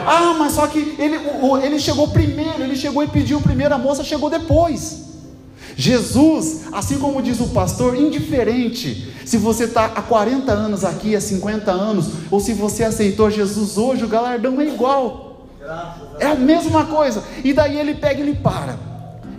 Ah, 0.06 0.34
mas 0.40 0.54
só 0.54 0.66
que 0.66 0.96
ele, 0.98 1.20
ele 1.64 1.80
chegou 1.80 2.08
primeiro, 2.08 2.64
ele 2.64 2.76
chegou 2.76 3.04
e 3.04 3.08
pediu 3.08 3.40
primeiro, 3.40 3.76
a 3.76 3.78
moça 3.78 4.04
chegou 4.04 4.28
depois. 4.28 5.04
Jesus, 5.76 6.62
assim 6.72 6.98
como 6.98 7.22
diz 7.22 7.40
o 7.40 7.50
pastor, 7.50 7.96
indiferente 7.96 9.14
se 9.30 9.38
você 9.38 9.66
está 9.66 9.86
há 9.86 10.02
40 10.02 10.52
anos 10.52 10.84
aqui, 10.84 11.16
há 11.16 11.22
50 11.22 11.70
anos, 11.70 12.08
ou 12.32 12.40
se 12.40 12.52
você 12.52 12.84
aceitou 12.84 13.30
Jesus 13.30 13.78
hoje, 13.78 14.04
o 14.04 14.08
galardão 14.08 14.60
é 14.60 14.66
igual. 14.66 15.46
É 16.20 16.26
a 16.26 16.34
mesma 16.34 16.88
coisa. 16.88 17.24
E 17.44 17.54
daí 17.54 17.78
ele 17.78 17.94
pega 17.94 18.20
e 18.20 18.24
ele 18.24 18.34
para. 18.34 18.80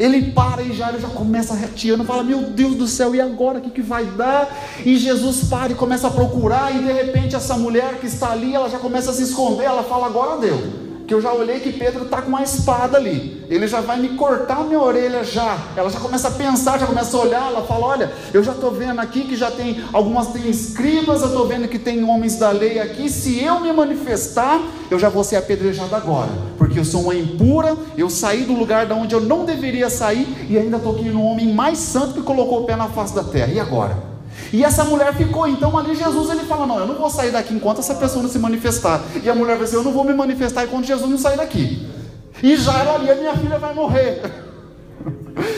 Ele 0.01 0.33
para 0.33 0.63
e 0.63 0.73
já, 0.73 0.89
ele 0.89 0.99
já 0.99 1.09
começa 1.09 1.55
reteando, 1.55 2.05
fala: 2.05 2.25
Meu 2.25 2.41
Deus 2.41 2.75
do 2.75 2.89
céu, 2.89 3.15
e 3.15 3.21
agora 3.21 3.59
o 3.59 3.61
que, 3.61 3.69
que 3.69 3.83
vai 3.83 4.07
dar? 4.07 4.49
E 4.85 4.97
Jesus 4.97 5.45
para 5.45 5.73
e 5.73 5.75
começa 5.75 6.09
a 6.09 6.11
procurar, 6.11 6.75
e 6.75 6.79
de 6.79 6.91
repente 6.91 7.37
essa 7.37 7.55
mulher 7.55 8.01
que 8.01 8.07
está 8.07 8.31
ali, 8.31 8.55
ela 8.55 8.71
já 8.71 8.79
começa 8.79 9.11
a 9.11 9.15
se 9.15 9.25
esconder, 9.25 9.65
ela 9.65 9.83
fala: 9.83 10.07
Agora 10.07 10.41
deu 10.41 10.90
que 11.11 11.15
eu 11.15 11.21
já 11.21 11.33
olhei 11.33 11.59
que 11.59 11.73
Pedro 11.73 12.05
está 12.05 12.23
com 12.23 12.29
uma 12.29 12.41
espada 12.41 12.97
ali. 12.97 13.45
Ele 13.51 13.67
já 13.67 13.81
vai 13.81 13.99
me 13.99 14.11
cortar 14.11 14.63
minha 14.63 14.79
orelha 14.79 15.25
já. 15.25 15.59
Ela 15.77 15.91
já 15.91 15.99
começa 15.99 16.29
a 16.29 16.31
pensar, 16.31 16.79
já 16.79 16.87
começa 16.87 17.17
a 17.17 17.21
olhar. 17.21 17.47
Ela 17.49 17.63
fala: 17.63 17.87
Olha, 17.87 18.13
eu 18.33 18.45
já 18.45 18.53
estou 18.53 18.71
vendo 18.71 19.01
aqui 19.01 19.25
que 19.25 19.35
já 19.35 19.51
tem 19.51 19.83
algumas 19.93 20.29
tem 20.29 20.49
escribas, 20.49 21.23
eu 21.23 21.27
estou 21.27 21.49
vendo 21.49 21.67
que 21.67 21.81
tem 21.81 22.05
homens 22.05 22.37
da 22.37 22.53
lei 22.53 22.79
aqui. 22.79 23.11
Se 23.11 23.43
eu 23.43 23.59
me 23.59 23.73
manifestar, 23.73 24.63
eu 24.89 25.01
já 25.01 25.09
vou 25.09 25.25
ser 25.25 25.35
apedrejado 25.35 25.93
agora, 25.97 26.31
porque 26.57 26.79
eu 26.79 26.85
sou 26.85 27.03
uma 27.03 27.15
impura. 27.17 27.77
Eu 27.99 28.09
saí 28.09 28.45
do 28.45 28.53
lugar 28.53 28.87
da 28.87 28.95
onde 28.95 29.13
eu 29.13 29.21
não 29.21 29.45
deveria 29.45 29.91
sair 29.91 30.47
e 30.49 30.57
ainda 30.57 30.77
estou 30.77 30.95
aqui 30.95 31.09
no 31.09 31.25
homem 31.25 31.53
mais 31.53 31.79
santo 31.79 32.15
que 32.15 32.23
colocou 32.23 32.63
o 32.63 32.67
pé 32.67 32.77
na 32.77 32.87
face 32.87 33.17
da 33.17 33.25
terra. 33.25 33.53
E 33.53 33.59
agora? 33.59 34.10
E 34.53 34.65
essa 34.65 34.85
mulher 34.85 35.15
ficou, 35.15 35.47
então 35.47 35.77
ali 35.79 35.95
Jesus 35.95 36.31
ele 36.31 36.45
fala: 36.45 36.67
Não, 36.67 36.79
eu 36.79 36.87
não 36.87 36.97
vou 36.97 37.09
sair 37.09 37.31
daqui 37.31 37.55
enquanto 37.55 37.79
essa 37.79 37.95
pessoa 37.95 38.23
não 38.23 38.31
se 38.31 38.39
manifestar. 38.39 39.01
E 39.23 39.29
a 39.29 39.35
mulher 39.35 39.57
vai 39.57 39.65
dizer: 39.65 39.77
Eu 39.77 39.85
não 39.85 39.93
vou 39.93 40.05
me 40.05 40.13
manifestar 40.13 40.65
enquanto 40.65 40.87
Jesus 40.87 41.09
não 41.09 41.19
sair 41.19 41.37
daqui. 41.37 41.89
E 42.43 42.55
era 42.55 42.95
ali, 42.95 43.11
a 43.11 43.15
minha 43.15 43.37
filha 43.37 43.59
vai 43.59 43.75
morrer. 43.75 44.23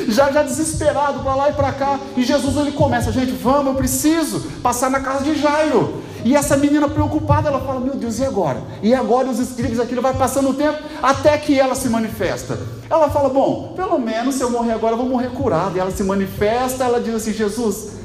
Já, 0.09 0.31
já 0.31 0.43
desesperado 0.43 1.21
para 1.21 1.35
lá 1.35 1.49
e 1.49 1.55
para 1.55 1.73
cá. 1.73 1.99
E 2.17 2.23
Jesus 2.23 2.57
ele 2.57 2.73
começa: 2.73 3.11
Gente, 3.11 3.33
vamos, 3.33 3.67
eu 3.69 3.75
preciso 3.75 4.41
passar 4.63 4.91
na 4.91 5.01
casa 5.01 5.25
de 5.25 5.35
Jairo. 5.35 6.03
E 6.25 6.37
essa 6.37 6.57
menina 6.57 6.89
preocupada, 6.89 7.49
ela 7.49 7.61
fala: 7.61 7.81
Meu 7.81 7.95
Deus, 7.95 8.19
e 8.19 8.25
agora? 8.25 8.63
E 8.83 8.95
agora 8.95 9.29
os 9.29 9.41
escribas, 9.41 9.81
aquilo 9.81 10.03
vai 10.03 10.15
passando 10.15 10.51
o 10.51 10.55
tempo 10.55 10.79
até 11.03 11.37
que 11.39 11.59
ela 11.59 11.75
se 11.75 11.89
manifesta. 11.89 12.59
Ela 12.89 13.09
fala: 13.11 13.29
Bom, 13.29 13.73
pelo 13.75 13.99
menos 13.99 14.37
se 14.37 14.43
eu 14.43 14.51
morrer 14.51 14.73
agora, 14.73 14.93
eu 14.93 14.99
vou 14.99 15.09
morrer 15.09 15.31
curado. 15.31 15.77
E 15.77 15.81
ela 15.81 15.91
se 15.91 16.05
manifesta, 16.05 16.85
ela 16.85 17.01
diz 17.01 17.15
assim: 17.15 17.33
Jesus, 17.33 18.02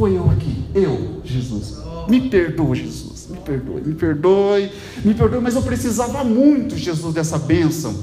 foi 0.00 0.16
eu 0.16 0.30
aqui, 0.30 0.64
eu, 0.74 1.20
Jesus. 1.22 1.78
Me 2.08 2.30
perdoa, 2.30 2.74
Jesus, 2.74 3.28
me 3.28 3.36
perdoe, 3.36 3.82
me 3.82 3.94
perdoe, 3.94 4.72
me 5.04 5.12
perdoe, 5.12 5.40
mas 5.42 5.54
eu 5.54 5.60
precisava 5.60 6.24
muito, 6.24 6.74
Jesus, 6.74 7.12
dessa 7.12 7.38
bênção. 7.38 7.94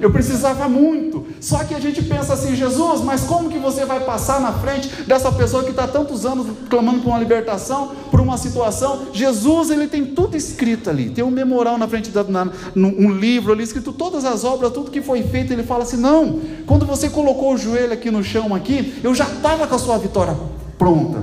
Eu 0.00 0.10
precisava 0.10 0.68
muito. 0.68 1.24
Só 1.38 1.62
que 1.62 1.74
a 1.74 1.78
gente 1.78 2.02
pensa 2.02 2.32
assim, 2.32 2.56
Jesus, 2.56 3.02
mas 3.02 3.20
como 3.20 3.50
que 3.50 3.58
você 3.58 3.84
vai 3.84 4.00
passar 4.00 4.40
na 4.40 4.52
frente 4.54 4.88
dessa 5.06 5.30
pessoa 5.30 5.62
que 5.62 5.70
está 5.70 5.86
tantos 5.86 6.24
anos 6.24 6.46
clamando 6.68 7.02
por 7.02 7.10
uma 7.10 7.18
libertação, 7.18 7.92
por 8.10 8.18
uma 8.18 8.36
situação? 8.38 9.08
Jesus, 9.12 9.70
ele 9.70 9.86
tem 9.86 10.06
tudo 10.06 10.36
escrito 10.36 10.90
ali. 10.90 11.10
Tem 11.10 11.22
um 11.22 11.30
memorial 11.30 11.78
na 11.78 11.86
frente 11.86 12.10
da, 12.10 12.24
na, 12.24 12.50
um 12.74 13.12
livro 13.12 13.52
ali 13.52 13.62
escrito 13.62 13.92
todas 13.92 14.24
as 14.24 14.42
obras, 14.42 14.72
tudo 14.72 14.90
que 14.90 15.02
foi 15.02 15.22
feito. 15.22 15.52
Ele 15.52 15.62
fala 15.62 15.84
assim: 15.84 15.98
não. 15.98 16.40
Quando 16.66 16.84
você 16.84 17.08
colocou 17.08 17.54
o 17.54 17.56
joelho 17.56 17.92
aqui 17.92 18.10
no 18.10 18.24
chão 18.24 18.52
aqui, 18.52 18.94
eu 19.04 19.14
já 19.14 19.26
estava 19.26 19.68
com 19.68 19.74
a 19.76 19.78
sua 19.78 19.98
vitória 19.98 20.34
pronta. 20.82 21.22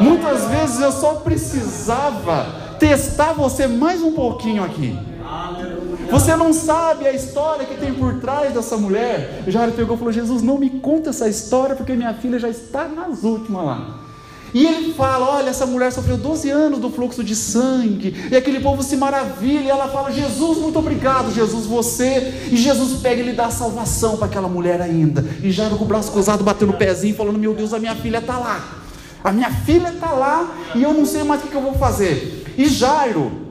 Muitas 0.00 0.44
vezes 0.48 0.80
eu 0.80 0.92
só 0.92 1.14
precisava 1.14 2.46
testar 2.78 3.32
você 3.32 3.66
mais 3.66 4.00
um 4.00 4.12
pouquinho 4.12 4.62
aqui. 4.62 4.96
Você 6.10 6.36
não 6.36 6.52
sabe 6.52 7.06
a 7.06 7.12
história 7.12 7.66
que 7.66 7.76
tem 7.76 7.92
por 7.92 8.20
trás 8.20 8.52
dessa 8.54 8.76
mulher. 8.76 9.42
Já 9.48 9.64
ele 9.64 9.72
pegou 9.72 9.96
e 9.96 9.98
falou: 9.98 10.12
Jesus, 10.12 10.42
não 10.42 10.58
me 10.58 10.70
conta 10.70 11.10
essa 11.10 11.28
história, 11.28 11.74
porque 11.74 11.94
minha 11.94 12.14
filha 12.14 12.38
já 12.38 12.48
está 12.48 12.86
nas 12.86 13.24
últimas 13.24 13.64
lá. 13.64 14.01
E 14.54 14.66
ele 14.66 14.92
fala: 14.92 15.36
Olha, 15.36 15.50
essa 15.50 15.64
mulher 15.64 15.90
sofreu 15.92 16.16
12 16.16 16.50
anos 16.50 16.78
do 16.78 16.90
fluxo 16.90 17.24
de 17.24 17.34
sangue. 17.34 18.14
E 18.30 18.36
aquele 18.36 18.60
povo 18.60 18.82
se 18.82 18.96
maravilha. 18.96 19.60
E 19.60 19.70
ela 19.70 19.88
fala: 19.88 20.12
Jesus, 20.12 20.58
muito 20.58 20.78
obrigado, 20.78 21.32
Jesus, 21.32 21.66
você. 21.66 22.48
E 22.50 22.56
Jesus 22.56 23.00
pega 23.00 23.22
e 23.22 23.24
lhe 23.24 23.32
dá 23.32 23.50
salvação 23.50 24.16
para 24.16 24.26
aquela 24.26 24.48
mulher 24.48 24.80
ainda. 24.80 25.24
E 25.42 25.50
já 25.50 25.68
com 25.70 25.84
o 25.84 25.88
braço 25.88 26.12
cruzado, 26.12 26.44
batendo 26.44 26.72
o 26.72 26.76
pezinho, 26.76 27.14
falando: 27.14 27.38
Meu 27.38 27.54
Deus, 27.54 27.72
a 27.72 27.78
minha 27.78 27.94
filha 27.94 28.18
está 28.18 28.38
lá. 28.38 28.78
A 29.24 29.32
minha 29.32 29.50
filha 29.50 29.88
está 29.88 30.10
lá 30.10 30.52
e 30.74 30.82
eu 30.82 30.92
não 30.92 31.06
sei 31.06 31.22
mais 31.22 31.42
o 31.44 31.46
que 31.46 31.54
eu 31.54 31.62
vou 31.62 31.74
fazer. 31.74 32.44
E 32.58 32.68
Jairo, 32.68 33.41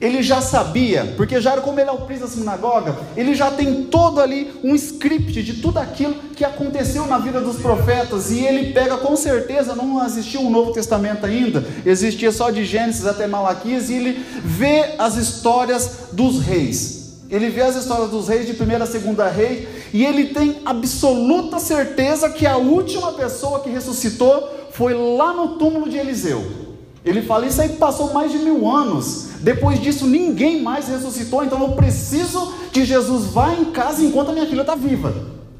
ele 0.00 0.22
já 0.22 0.40
sabia, 0.40 1.14
porque 1.16 1.40
Jairo, 1.40 1.62
como 1.62 1.80
ele 1.80 1.88
é 1.88 1.92
o 1.92 2.02
príncipe 2.02 2.28
da 2.28 2.34
sinagoga, 2.34 2.96
ele 3.16 3.34
já 3.34 3.50
tem 3.50 3.84
todo 3.84 4.20
ali 4.20 4.52
um 4.62 4.74
script 4.74 5.42
de 5.42 5.54
tudo 5.54 5.78
aquilo 5.78 6.14
que 6.36 6.44
aconteceu 6.44 7.06
na 7.06 7.18
vida 7.18 7.40
dos 7.40 7.56
profetas, 7.56 8.30
e 8.30 8.44
ele 8.44 8.72
pega 8.72 8.96
com 8.98 9.16
certeza, 9.16 9.74
não 9.74 10.04
existia 10.06 10.38
um 10.38 10.50
Novo 10.50 10.72
Testamento 10.72 11.26
ainda, 11.26 11.66
existia 11.84 12.30
só 12.30 12.50
de 12.50 12.64
Gênesis 12.64 13.06
até 13.06 13.26
Malaquias, 13.26 13.90
e 13.90 13.94
ele 13.94 14.24
vê 14.44 14.94
as 14.98 15.16
histórias 15.16 15.90
dos 16.12 16.40
reis. 16.40 16.98
Ele 17.28 17.50
vê 17.50 17.62
as 17.62 17.76
histórias 17.76 18.08
dos 18.08 18.28
reis 18.28 18.46
de 18.46 18.54
primeira 18.54 18.84
a 18.84 18.86
segunda 18.86 19.28
rei, 19.28 19.68
e 19.92 20.04
ele 20.04 20.26
tem 20.26 20.62
absoluta 20.64 21.58
certeza 21.58 22.30
que 22.30 22.46
a 22.46 22.56
última 22.56 23.12
pessoa 23.14 23.60
que 23.60 23.68
ressuscitou 23.68 24.48
foi 24.70 24.94
lá 24.94 25.32
no 25.32 25.58
túmulo 25.58 25.90
de 25.90 25.96
Eliseu. 25.96 26.67
Ele 27.04 27.22
fala: 27.22 27.46
Isso 27.46 27.60
aí 27.60 27.70
passou 27.70 28.12
mais 28.12 28.32
de 28.32 28.38
mil 28.38 28.68
anos. 28.68 29.28
Depois 29.40 29.80
disso, 29.80 30.06
ninguém 30.06 30.62
mais 30.62 30.88
ressuscitou. 30.88 31.44
Então 31.44 31.60
eu 31.60 31.72
preciso 31.72 32.52
que 32.72 32.84
Jesus 32.84 33.26
vá 33.26 33.54
em 33.54 33.66
casa 33.66 34.04
enquanto 34.04 34.30
a 34.30 34.32
minha 34.32 34.46
filha 34.46 34.62
está 34.62 34.74
viva. 34.74 35.14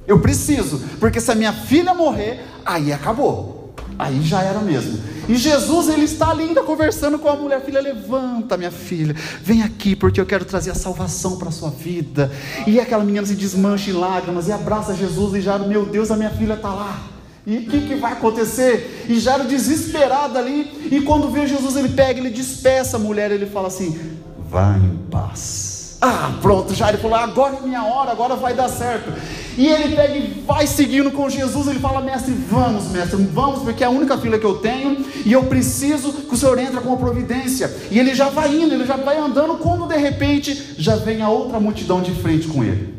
Eu 0.07 0.21
preciso, 0.21 0.81
porque 0.99 1.21
se 1.21 1.31
a 1.31 1.35
minha 1.35 1.53
filha 1.53 1.93
morrer, 1.95 2.43
aí 2.65 2.93
acabou. 2.93 3.75
Aí 3.99 4.23
já 4.23 4.43
era 4.43 4.61
mesmo. 4.61 4.99
E 5.29 5.37
Jesus, 5.37 5.89
ele 5.89 6.05
está 6.05 6.31
ali 6.31 6.45
ainda 6.45 6.63
conversando 6.63 7.19
com 7.19 7.29
a 7.29 7.37
mulher: 7.37 7.61
Filha, 7.63 7.81
levanta, 7.81 8.57
minha 8.57 8.71
filha, 8.71 9.15
vem 9.43 9.63
aqui, 9.63 9.97
porque 9.97 10.21
eu 10.21 10.25
quero 10.25 10.45
trazer 10.45 10.71
a 10.71 10.75
salvação 10.75 11.37
para 11.37 11.49
a 11.49 11.53
sua 11.53 11.69
vida. 11.69 12.31
E 12.67 12.81
aquela 12.81 13.05
menina 13.05 13.27
se 13.27 13.35
desmancha 13.35 13.91
em 13.91 13.95
lágrimas 13.95 14.49
e 14.49 14.53
abraça 14.53 14.95
Jesus, 14.95 15.35
e 15.35 15.41
já, 15.41 15.59
meu 15.59 15.85
Deus, 15.85 16.11
a 16.11 16.17
minha 16.17 16.31
filha 16.31 16.55
está 16.55 16.73
lá. 16.73 17.18
E 17.49 17.57
o 17.57 17.63
que, 17.63 17.81
que, 17.81 17.95
vai 17.95 18.13
acontecer? 18.13 19.07
E 19.09 19.19
Jairo 19.19 19.45
desesperado 19.45 20.37
ali, 20.37 20.91
e 20.93 21.01
quando 21.01 21.31
vê 21.31 21.47
Jesus, 21.47 21.77
ele 21.77 21.89
pega, 21.89 22.21
ele 22.21 22.29
despeça 22.29 22.99
a 22.99 23.01
mulher, 23.01 23.31
ele 23.31 23.47
fala 23.47 23.69
assim: 23.69 23.99
vá 24.51 24.77
em 24.77 24.99
paz. 25.11 25.97
Ah, 25.99 26.33
pronto, 26.43 26.75
Jairo 26.75 26.99
falou: 26.99 27.17
agora 27.17 27.57
é 27.57 27.67
minha 27.67 27.83
hora, 27.83 28.11
agora 28.11 28.37
vai 28.37 28.53
dar 28.53 28.69
certo. 28.69 29.11
E 29.57 29.67
ele 29.67 29.97
pega 29.97 30.15
e 30.15 30.45
vai 30.47 30.67
seguindo 30.67 31.11
com 31.11 31.27
Jesus. 31.31 31.69
Ele 31.69 31.79
fala: 31.79 32.03
Mestre, 32.03 32.35
vamos, 32.35 32.89
mestre, 32.89 33.17
vamos, 33.33 33.63
porque 33.63 33.83
é 33.83 33.87
a 33.87 33.91
única 33.91 34.19
filha 34.19 34.39
que 34.39 34.45
eu 34.45 34.59
tenho 34.59 35.07
e 35.25 35.33
eu 35.33 35.45
preciso 35.45 36.13
que 36.13 36.35
o 36.35 36.37
Senhor 36.37 36.59
entre 36.59 36.79
com 36.81 36.93
a 36.93 36.97
providência. 36.99 37.75
E 37.91 37.99
ele 37.99 38.15
já 38.15 38.29
vai 38.29 38.55
indo, 38.55 38.75
ele 38.75 38.85
já 38.85 38.97
vai 38.97 39.17
andando, 39.17 39.57
quando 39.57 39.89
de 39.89 39.97
repente 39.97 40.75
já 40.77 40.97
vem 40.97 41.23
a 41.23 41.31
outra 41.31 41.59
multidão 41.59 42.03
de 42.03 42.13
frente 42.13 42.47
com 42.47 42.63
ele. 42.63 42.98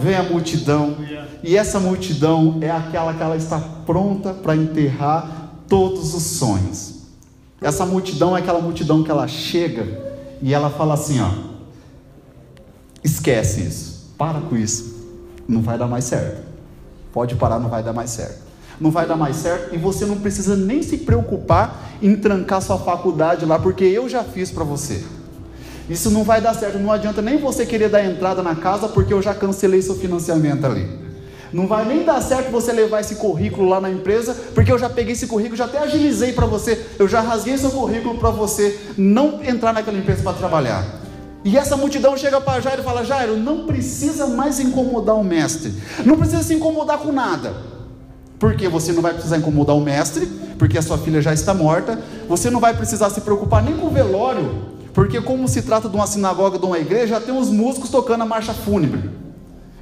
Vem 0.00 0.16
a 0.16 0.22
multidão 0.22 0.96
e 1.42 1.56
essa 1.56 1.78
multidão 1.78 2.58
é 2.60 2.70
aquela 2.70 3.12
que 3.12 3.22
ela 3.22 3.36
está 3.36 3.58
pronta 3.84 4.32
para 4.32 4.56
enterrar 4.56 5.52
todos 5.68 6.14
os 6.14 6.22
sonhos. 6.22 7.00
Essa 7.60 7.84
multidão 7.84 8.36
é 8.36 8.40
aquela 8.40 8.60
multidão 8.60 9.02
que 9.02 9.10
ela 9.10 9.28
chega 9.28 9.86
e 10.40 10.54
ela 10.54 10.70
fala 10.70 10.94
assim: 10.94 11.20
ó, 11.20 11.30
esquece 13.04 13.60
isso, 13.60 14.14
para 14.16 14.40
com 14.40 14.56
isso, 14.56 15.06
não 15.46 15.60
vai 15.60 15.76
dar 15.76 15.86
mais 15.86 16.04
certo. 16.04 16.48
Pode 17.12 17.34
parar, 17.34 17.58
não 17.58 17.68
vai 17.68 17.82
dar 17.82 17.92
mais 17.92 18.10
certo. 18.10 18.50
Não 18.80 18.90
vai 18.90 19.06
dar 19.06 19.16
mais 19.16 19.36
certo 19.36 19.74
e 19.74 19.78
você 19.78 20.06
não 20.06 20.18
precisa 20.18 20.56
nem 20.56 20.82
se 20.82 20.96
preocupar 20.98 21.90
em 22.00 22.16
trancar 22.16 22.62
sua 22.62 22.78
faculdade 22.78 23.44
lá, 23.44 23.58
porque 23.58 23.84
eu 23.84 24.08
já 24.08 24.24
fiz 24.24 24.50
para 24.50 24.64
você. 24.64 25.04
Isso 25.90 26.08
não 26.08 26.22
vai 26.22 26.40
dar 26.40 26.54
certo, 26.54 26.78
não 26.78 26.92
adianta 26.92 27.20
nem 27.20 27.36
você 27.36 27.66
querer 27.66 27.88
dar 27.88 28.04
entrada 28.04 28.44
na 28.44 28.54
casa, 28.54 28.86
porque 28.86 29.12
eu 29.12 29.20
já 29.20 29.34
cancelei 29.34 29.82
seu 29.82 29.96
financiamento 29.96 30.64
ali. 30.64 30.88
Não 31.52 31.66
vai 31.66 31.84
nem 31.84 32.04
dar 32.04 32.22
certo 32.22 32.52
você 32.52 32.70
levar 32.70 33.00
esse 33.00 33.16
currículo 33.16 33.68
lá 33.68 33.80
na 33.80 33.90
empresa, 33.90 34.36
porque 34.54 34.70
eu 34.70 34.78
já 34.78 34.88
peguei 34.88 35.14
esse 35.14 35.26
currículo, 35.26 35.56
já 35.56 35.64
até 35.64 35.78
agilizei 35.78 36.32
para 36.32 36.46
você, 36.46 36.80
eu 36.96 37.08
já 37.08 37.20
rasguei 37.20 37.58
seu 37.58 37.72
currículo 37.72 38.18
para 38.18 38.30
você 38.30 38.78
não 38.96 39.42
entrar 39.42 39.72
naquela 39.72 39.98
empresa 39.98 40.22
para 40.22 40.32
trabalhar. 40.34 40.86
E 41.44 41.58
essa 41.58 41.76
multidão 41.76 42.16
chega 42.16 42.40
para 42.40 42.60
Jairo 42.60 42.82
e 42.82 42.84
fala: 42.84 43.04
Jairo, 43.04 43.36
não 43.36 43.66
precisa 43.66 44.28
mais 44.28 44.60
incomodar 44.60 45.16
o 45.16 45.24
mestre, 45.24 45.74
não 46.04 46.16
precisa 46.16 46.44
se 46.44 46.54
incomodar 46.54 46.98
com 46.98 47.10
nada, 47.10 47.52
porque 48.38 48.68
você 48.68 48.92
não 48.92 49.02
vai 49.02 49.12
precisar 49.12 49.38
incomodar 49.38 49.74
o 49.74 49.80
mestre, 49.80 50.24
porque 50.56 50.78
a 50.78 50.82
sua 50.82 50.98
filha 50.98 51.20
já 51.20 51.34
está 51.34 51.52
morta, 51.52 51.98
você 52.28 52.48
não 52.48 52.60
vai 52.60 52.74
precisar 52.74 53.10
se 53.10 53.22
preocupar 53.22 53.60
nem 53.60 53.76
com 53.76 53.86
o 53.86 53.90
velório, 53.90 54.78
porque, 54.92 55.20
como 55.20 55.46
se 55.48 55.62
trata 55.62 55.88
de 55.88 55.94
uma 55.94 56.06
sinagoga, 56.06 56.58
de 56.58 56.64
uma 56.64 56.78
igreja, 56.78 57.18
já 57.18 57.20
tem 57.20 57.36
os 57.36 57.48
músicos 57.48 57.90
tocando 57.90 58.22
a 58.22 58.26
marcha 58.26 58.52
fúnebre. 58.52 59.10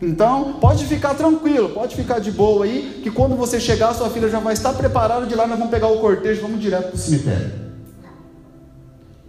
Então, 0.01 0.55
pode 0.61 0.85
ficar 0.85 1.15
tranquilo, 1.15 1.71
pode 1.71 1.97
ficar 1.97 2.21
de 2.21 2.31
boa 2.31 2.65
aí, 2.65 3.01
que 3.03 3.11
quando 3.11 3.35
você 3.35 3.59
chegar, 3.59 3.95
sua 3.95 4.11
filha 4.11 4.29
já 4.29 4.39
vai 4.39 4.53
estar 4.53 4.73
preparada 4.73 5.27
de 5.27 5.35
lá, 5.35 5.47
nós 5.47 5.59
vamos 5.59 5.73
pegar 5.73 5.89
o 5.89 5.99
cortejo, 5.99 6.43
vamos 6.43 6.61
direto 6.61 6.89
para 6.89 6.95
o 6.95 6.99
cemitério. 6.99 7.69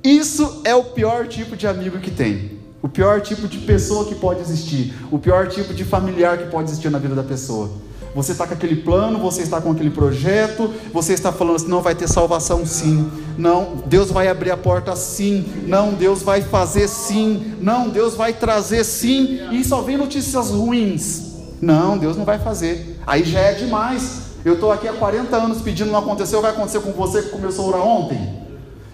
Isso 0.03 0.61
é 0.63 0.75
o 0.75 0.83
pior 0.83 1.27
tipo 1.27 1.55
de 1.55 1.67
amigo 1.67 1.99
que 1.99 2.11
tem. 2.11 2.59
O 2.81 2.87
pior 2.87 3.19
tipo 3.19 3.47
de 3.47 3.57
pessoa 3.59 4.05
que 4.05 4.15
pode 4.15 4.39
existir. 4.39 4.93
O 5.11 5.19
pior 5.19 5.47
tipo 5.47 5.73
de 5.73 5.83
familiar 5.83 6.37
que 6.37 6.49
pode 6.49 6.69
existir 6.69 6.89
na 6.89 6.99
vida 6.99 7.15
da 7.15 7.23
pessoa. 7.23 7.69
Você 8.15 8.31
está 8.31 8.47
com 8.47 8.53
aquele 8.53 8.77
plano, 8.77 9.19
você 9.19 9.43
está 9.43 9.61
com 9.61 9.71
aquele 9.71 9.91
projeto, 9.91 10.73
você 10.91 11.13
está 11.13 11.31
falando 11.31 11.57
assim: 11.57 11.67
não 11.67 11.81
vai 11.81 11.93
ter 11.93 12.07
salvação 12.07 12.65
sim, 12.65 13.09
não, 13.37 13.83
Deus 13.85 14.09
vai 14.09 14.27
abrir 14.27 14.51
a 14.51 14.57
porta 14.57 14.95
sim, 14.95 15.45
não, 15.67 15.93
Deus 15.93 16.23
vai 16.23 16.41
fazer 16.41 16.87
sim, 16.87 17.55
não, 17.61 17.89
Deus 17.89 18.15
vai 18.15 18.33
trazer 18.33 18.83
sim, 18.83 19.39
e 19.51 19.63
só 19.63 19.81
vem 19.81 19.97
notícias 19.97 20.49
ruins. 20.49 21.29
Não, 21.61 21.97
Deus 21.97 22.15
não 22.15 22.25
vai 22.25 22.39
fazer, 22.39 22.99
aí 23.05 23.23
já 23.23 23.39
é 23.39 23.53
demais. 23.53 24.29
Eu 24.43 24.53
estou 24.53 24.71
aqui 24.71 24.87
há 24.87 24.93
40 24.93 25.35
anos 25.35 25.61
pedindo, 25.61 25.91
não 25.91 25.99
aconteceu, 25.99 26.41
vai 26.41 26.51
acontecer 26.51 26.79
com 26.79 26.93
você 26.93 27.21
que 27.21 27.29
começou 27.29 27.65
a 27.65 27.67
orar 27.67 27.85
ontem? 27.85 28.39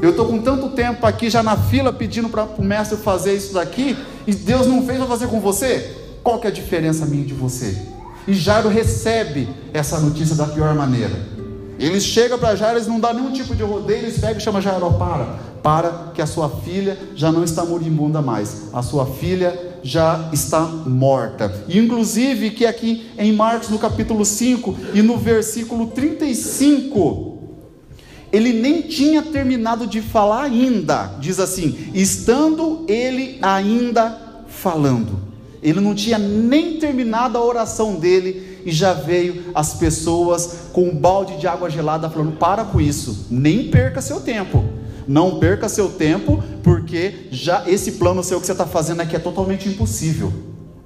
Eu 0.02 0.10
estou 0.10 0.26
com 0.26 0.40
tanto 0.40 0.70
tempo 0.70 1.06
aqui 1.06 1.30
já 1.30 1.42
na 1.42 1.56
fila 1.56 1.94
pedindo 1.94 2.28
para 2.28 2.44
o 2.44 2.64
mestre 2.64 2.98
fazer 2.98 3.36
isso 3.36 3.54
daqui, 3.54 3.96
e 4.28 4.34
Deus 4.34 4.68
não 4.68 4.86
fez 4.86 4.98
para 4.98 5.08
fazer 5.08 5.28
com 5.28 5.40
você? 5.40 5.96
Qual 6.24 6.40
que 6.40 6.48
é 6.48 6.50
a 6.50 6.54
diferença 6.54 7.06
minha 7.06 7.24
de 7.24 7.34
você? 7.34 7.95
E 8.28 8.34
Jairo 8.34 8.70
recebe 8.70 9.48
essa 9.74 10.00
notícia 10.00 10.36
da 10.36 10.46
pior 10.48 10.74
maneira. 10.74 11.36
Eles 11.78 12.04
chegam 12.04 12.40
para 12.40 12.56
Jairo, 12.56 12.78
eles 12.78 12.88
não 12.88 13.00
dão 13.00 13.14
nenhum 13.14 13.32
tipo 13.32 13.54
de 13.54 13.62
rodeio, 13.62 14.04
eles 14.04 14.18
pegam 14.18 14.38
e 14.38 14.42
chamam 14.42 14.62
Jairo, 14.62 14.92
para, 14.94 15.26
para 15.62 16.12
que 16.14 16.22
a 16.22 16.26
sua 16.26 16.50
filha 16.50 16.98
já 17.16 17.32
não 17.32 17.44
está 17.44 17.66
moribunda 17.66 18.22
mais. 18.22 18.70
A 18.74 18.82
sua 18.82 19.06
filha 19.06 19.78
já 19.84 20.30
está 20.34 20.62
morta. 20.62 21.64
E 21.68 21.78
inclusive 21.78 22.52
que 22.52 22.66
aqui 22.66 23.08
em 23.18 23.34
Marcos 23.34 23.70
no 23.70 23.78
capítulo 23.78 24.26
5 24.26 24.76
e 24.94 25.02
no 25.02 25.18
versículo 25.18 25.88
35, 25.88 27.36
ele 28.32 28.54
nem 28.54 28.82
tinha 28.82 29.22
terminado 29.22 29.86
de 29.86 30.02
falar 30.02 30.44
ainda. 30.44 31.12
Diz 31.20 31.40
assim: 31.40 31.92
"Estando 31.94 32.86
ele 32.88 33.38
ainda 33.42 34.44
falando". 34.48 35.35
Ele 35.66 35.82
não 35.82 35.96
tinha 35.96 36.20
nem 36.20 36.78
terminado 36.78 37.40
a 37.40 37.44
oração 37.44 37.96
dele 37.96 38.62
e 38.64 38.72
já 38.72 38.94
veio 38.94 39.46
as 39.56 39.74
pessoas 39.74 40.68
com 40.72 40.90
um 40.90 40.96
balde 40.96 41.38
de 41.38 41.48
água 41.48 41.72
gelada 41.72 42.08
falando: 42.08 42.38
"Para 42.38 42.64
com 42.64 42.80
isso, 42.80 43.26
nem 43.32 43.72
perca 43.72 44.00
seu 44.00 44.22
tempo". 44.22 44.64
Não 45.08 45.40
perca 45.40 45.68
seu 45.68 45.90
tempo, 45.90 46.44
porque 46.64 47.28
já 47.32 47.64
esse 47.68 47.94
plano 47.94 48.24
seu 48.24 48.40
que 48.40 48.46
você 48.46 48.52
está 48.52 48.66
fazendo 48.66 49.02
aqui 49.02 49.16
é 49.16 49.20
totalmente 49.20 49.68
impossível. 49.68 50.32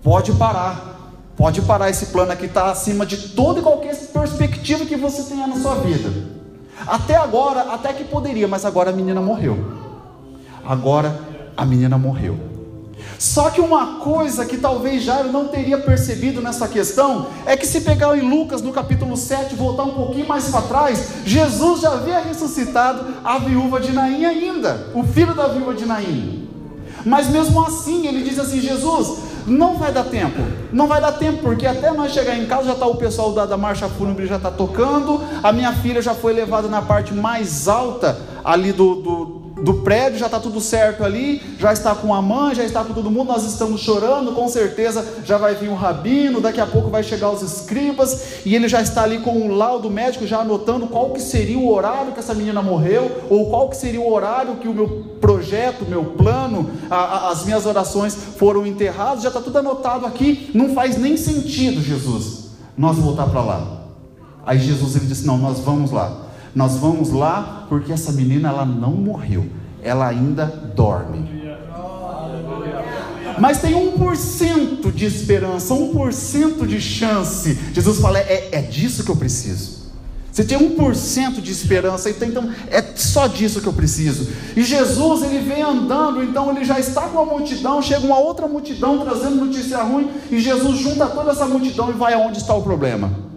Pode 0.02 0.32
parar. 0.34 1.14
Pode 1.36 1.62
parar 1.62 1.90
esse 1.90 2.08
plano 2.08 2.32
aqui, 2.32 2.46
está 2.46 2.70
acima 2.70 3.06
de 3.06 3.30
toda 3.30 3.60
e 3.60 3.64
qualquer 3.64 3.96
perspectiva 3.96 4.86
que 4.86 4.98
você 4.98 5.24
tenha 5.24 5.48
na 5.48 5.56
sua 5.56 5.76
vida. 5.76 6.10
Até 6.86 7.16
agora, 7.16 7.74
até 7.74 7.94
que 7.94 8.04
poderia, 8.04 8.48
mas 8.48 8.66
agora 8.66 8.90
a 8.90 8.94
menina 8.94 9.22
morreu. 9.22 9.58
Agora 10.66 11.18
a 11.56 11.66
menina 11.66 11.98
morreu. 11.98 12.49
Só 13.20 13.50
que 13.50 13.60
uma 13.60 13.98
coisa 14.00 14.46
que 14.46 14.58
talvez 14.58 15.04
Jairo 15.04 15.30
não 15.30 15.50
teria 15.50 15.78
percebido 15.78 16.42
nessa 16.42 16.70
questão 16.70 17.28
é 17.46 17.58
que 17.58 17.68
se 17.68 17.82
pegar 17.82 18.18
em 18.18 18.22
Lucas 18.22 18.62
no 18.62 18.72
capítulo 18.72 19.18
7, 19.18 19.56
voltar 19.56 19.84
um 19.84 19.94
pouquinho 19.94 20.26
mais 20.26 20.48
para 20.48 20.62
trás, 20.62 21.10
Jesus 21.26 21.82
já 21.82 21.92
havia 21.92 22.22
ressuscitado 22.22 23.06
a 23.22 23.38
viúva 23.38 23.82
de 23.82 23.92
Naim 23.92 24.24
ainda, 24.24 24.88
o 24.96 25.04
filho 25.04 25.36
da 25.36 25.50
viúva 25.50 25.74
de 25.74 25.86
Naim. 25.86 26.48
Mas 27.06 27.28
mesmo 27.28 27.62
assim, 27.66 28.08
ele 28.08 28.24
diz 28.24 28.40
assim: 28.40 28.62
Jesus, 28.62 29.20
não 29.46 29.76
vai 29.76 29.92
dar 29.92 30.06
tempo, 30.06 30.42
não 30.72 30.88
vai 30.88 31.02
dar 31.02 31.12
tempo, 31.12 31.40
porque 31.40 31.66
até 31.66 31.92
nós 31.92 32.14
chegar 32.14 32.38
em 32.38 32.46
casa 32.46 32.68
já 32.68 32.74
está 32.74 32.88
o 32.88 32.96
pessoal 32.96 33.34
da, 33.34 33.46
da 33.46 33.58
marcha 33.58 33.90
fúnebre 33.90 34.28
já 34.28 34.38
está 34.38 34.50
tocando, 34.50 35.22
a 35.44 35.52
minha 35.52 35.74
filha 35.74 36.02
já 36.02 36.16
foi 36.16 36.32
levada 36.32 36.70
na 36.70 36.82
parte 36.82 37.14
mais 37.14 37.68
alta 37.68 38.18
ali 38.46 38.72
do, 38.72 38.96
do 38.96 39.39
do 39.64 39.76
prédio, 39.76 40.20
já 40.20 40.26
está 40.26 40.40
tudo 40.40 40.62
certo 40.62 41.04
ali, 41.04 41.42
já 41.58 41.74
está 41.74 41.94
com 41.96 42.14
a 42.14 42.22
mãe, 42.22 42.56
já 42.56 42.64
está 42.64 42.84
com 42.84 42.94
todo 42.94 43.12
mundo, 43.12 43.28
nós 43.28 43.44
estamos 43.46 43.82
chorando, 43.82 44.32
com 44.32 44.48
certeza 44.48 45.06
já 45.26 45.38
vai 45.38 45.56
vir 45.56 45.70
um 45.70 45.76
rabino, 45.76 46.42
daqui 46.42 46.60
a 46.60 46.66
pouco 46.66 46.90
vai 46.90 47.04
chegar 47.04 47.30
os 47.30 47.42
escribas, 47.42 48.46
e 48.46 48.56
ele 48.56 48.68
já 48.68 48.82
está 48.82 49.04
ali 49.04 49.20
com 49.20 49.48
o 49.48 49.56
laudo 49.56 49.90
médico, 49.90 50.26
já 50.26 50.40
anotando 50.40 50.88
qual 50.88 51.12
que 51.12 51.22
seria 51.22 51.58
o 51.58 51.72
horário 51.72 52.14
que 52.14 52.20
essa 52.20 52.34
menina 52.34 52.62
morreu, 52.62 53.24
ou 53.30 53.50
qual 53.50 53.70
que 53.70 53.78
seria 53.78 54.02
o 54.02 54.12
horário 54.12 54.56
que 54.56 54.68
o 54.68 54.74
meu 54.74 55.18
projeto, 55.20 55.86
meu 55.88 56.04
plano, 56.06 56.70
a, 56.90 56.96
a, 56.96 57.32
as 57.32 57.46
minhas 57.46 57.66
orações 57.66 58.16
foram 58.16 58.66
enterradas, 58.66 59.24
já 59.24 59.30
está 59.30 59.42
tudo 59.42 59.60
anotado 59.60 60.06
aqui, 60.06 60.50
não 60.54 60.74
faz 60.74 60.98
nem 60.98 61.18
sentido, 61.18 61.82
Jesus, 61.82 62.50
nós 62.78 62.98
voltar 62.98 63.28
para 63.28 63.42
lá. 63.42 63.80
Aí 64.46 64.58
Jesus 64.58 64.96
ele 64.96 65.06
disse: 65.06 65.28
Não, 65.28 65.38
nós 65.38 65.60
vamos 65.60 65.92
lá. 65.92 66.29
Nós 66.56 66.78
vamos 66.78 67.12
lá 67.12 67.66
porque 67.70 67.92
essa 67.92 68.12
menina 68.12 68.50
ela 68.50 68.66
não 68.66 68.92
morreu, 68.92 69.46
ela 69.82 70.08
ainda 70.08 70.46
dorme. 70.76 71.40
Mas 73.40 73.60
tem 73.60 73.74
1% 73.74 74.92
de 74.92 75.06
esperança, 75.06 75.74
1% 75.74 76.68
de 76.68 76.82
chance. 76.82 77.58
Jesus 77.74 78.00
fala: 78.00 78.20
é, 78.20 78.50
é 78.52 78.62
disso 78.62 79.04
que 79.04 79.12
eu 79.12 79.16
preciso. 79.16 79.80
Você 80.32 80.44
tem 80.44 80.58
1% 80.58 81.42
de 81.42 81.52
esperança, 81.52 82.10
então, 82.10 82.28
então 82.28 82.50
é 82.70 82.82
só 82.96 83.28
disso 83.28 83.62
que 83.62 83.68
eu 83.68 83.74
preciso. 83.74 84.30
E 84.56 84.64
Jesus, 84.64 85.24
ele 85.24 85.40
vem 85.40 85.62
andando, 85.62 86.24
então 86.24 86.50
ele 86.52 86.64
já 86.64 86.80
está 86.80 87.02
com 87.10 87.20
a 87.20 87.26
multidão, 87.26 87.82
chega 87.82 88.06
uma 88.06 88.20
outra 88.20 88.48
multidão 88.48 89.00
trazendo 89.00 89.44
notícia 89.44 89.80
ruim, 89.80 90.10
e 90.32 90.40
Jesus 90.40 90.80
junta 90.80 91.08
toda 91.08 91.32
essa 91.32 91.46
multidão 91.46 91.90
e 91.90 91.94
vai 91.94 92.14
aonde 92.14 92.38
está 92.38 92.54
o 92.54 92.62
problema. 92.62 93.29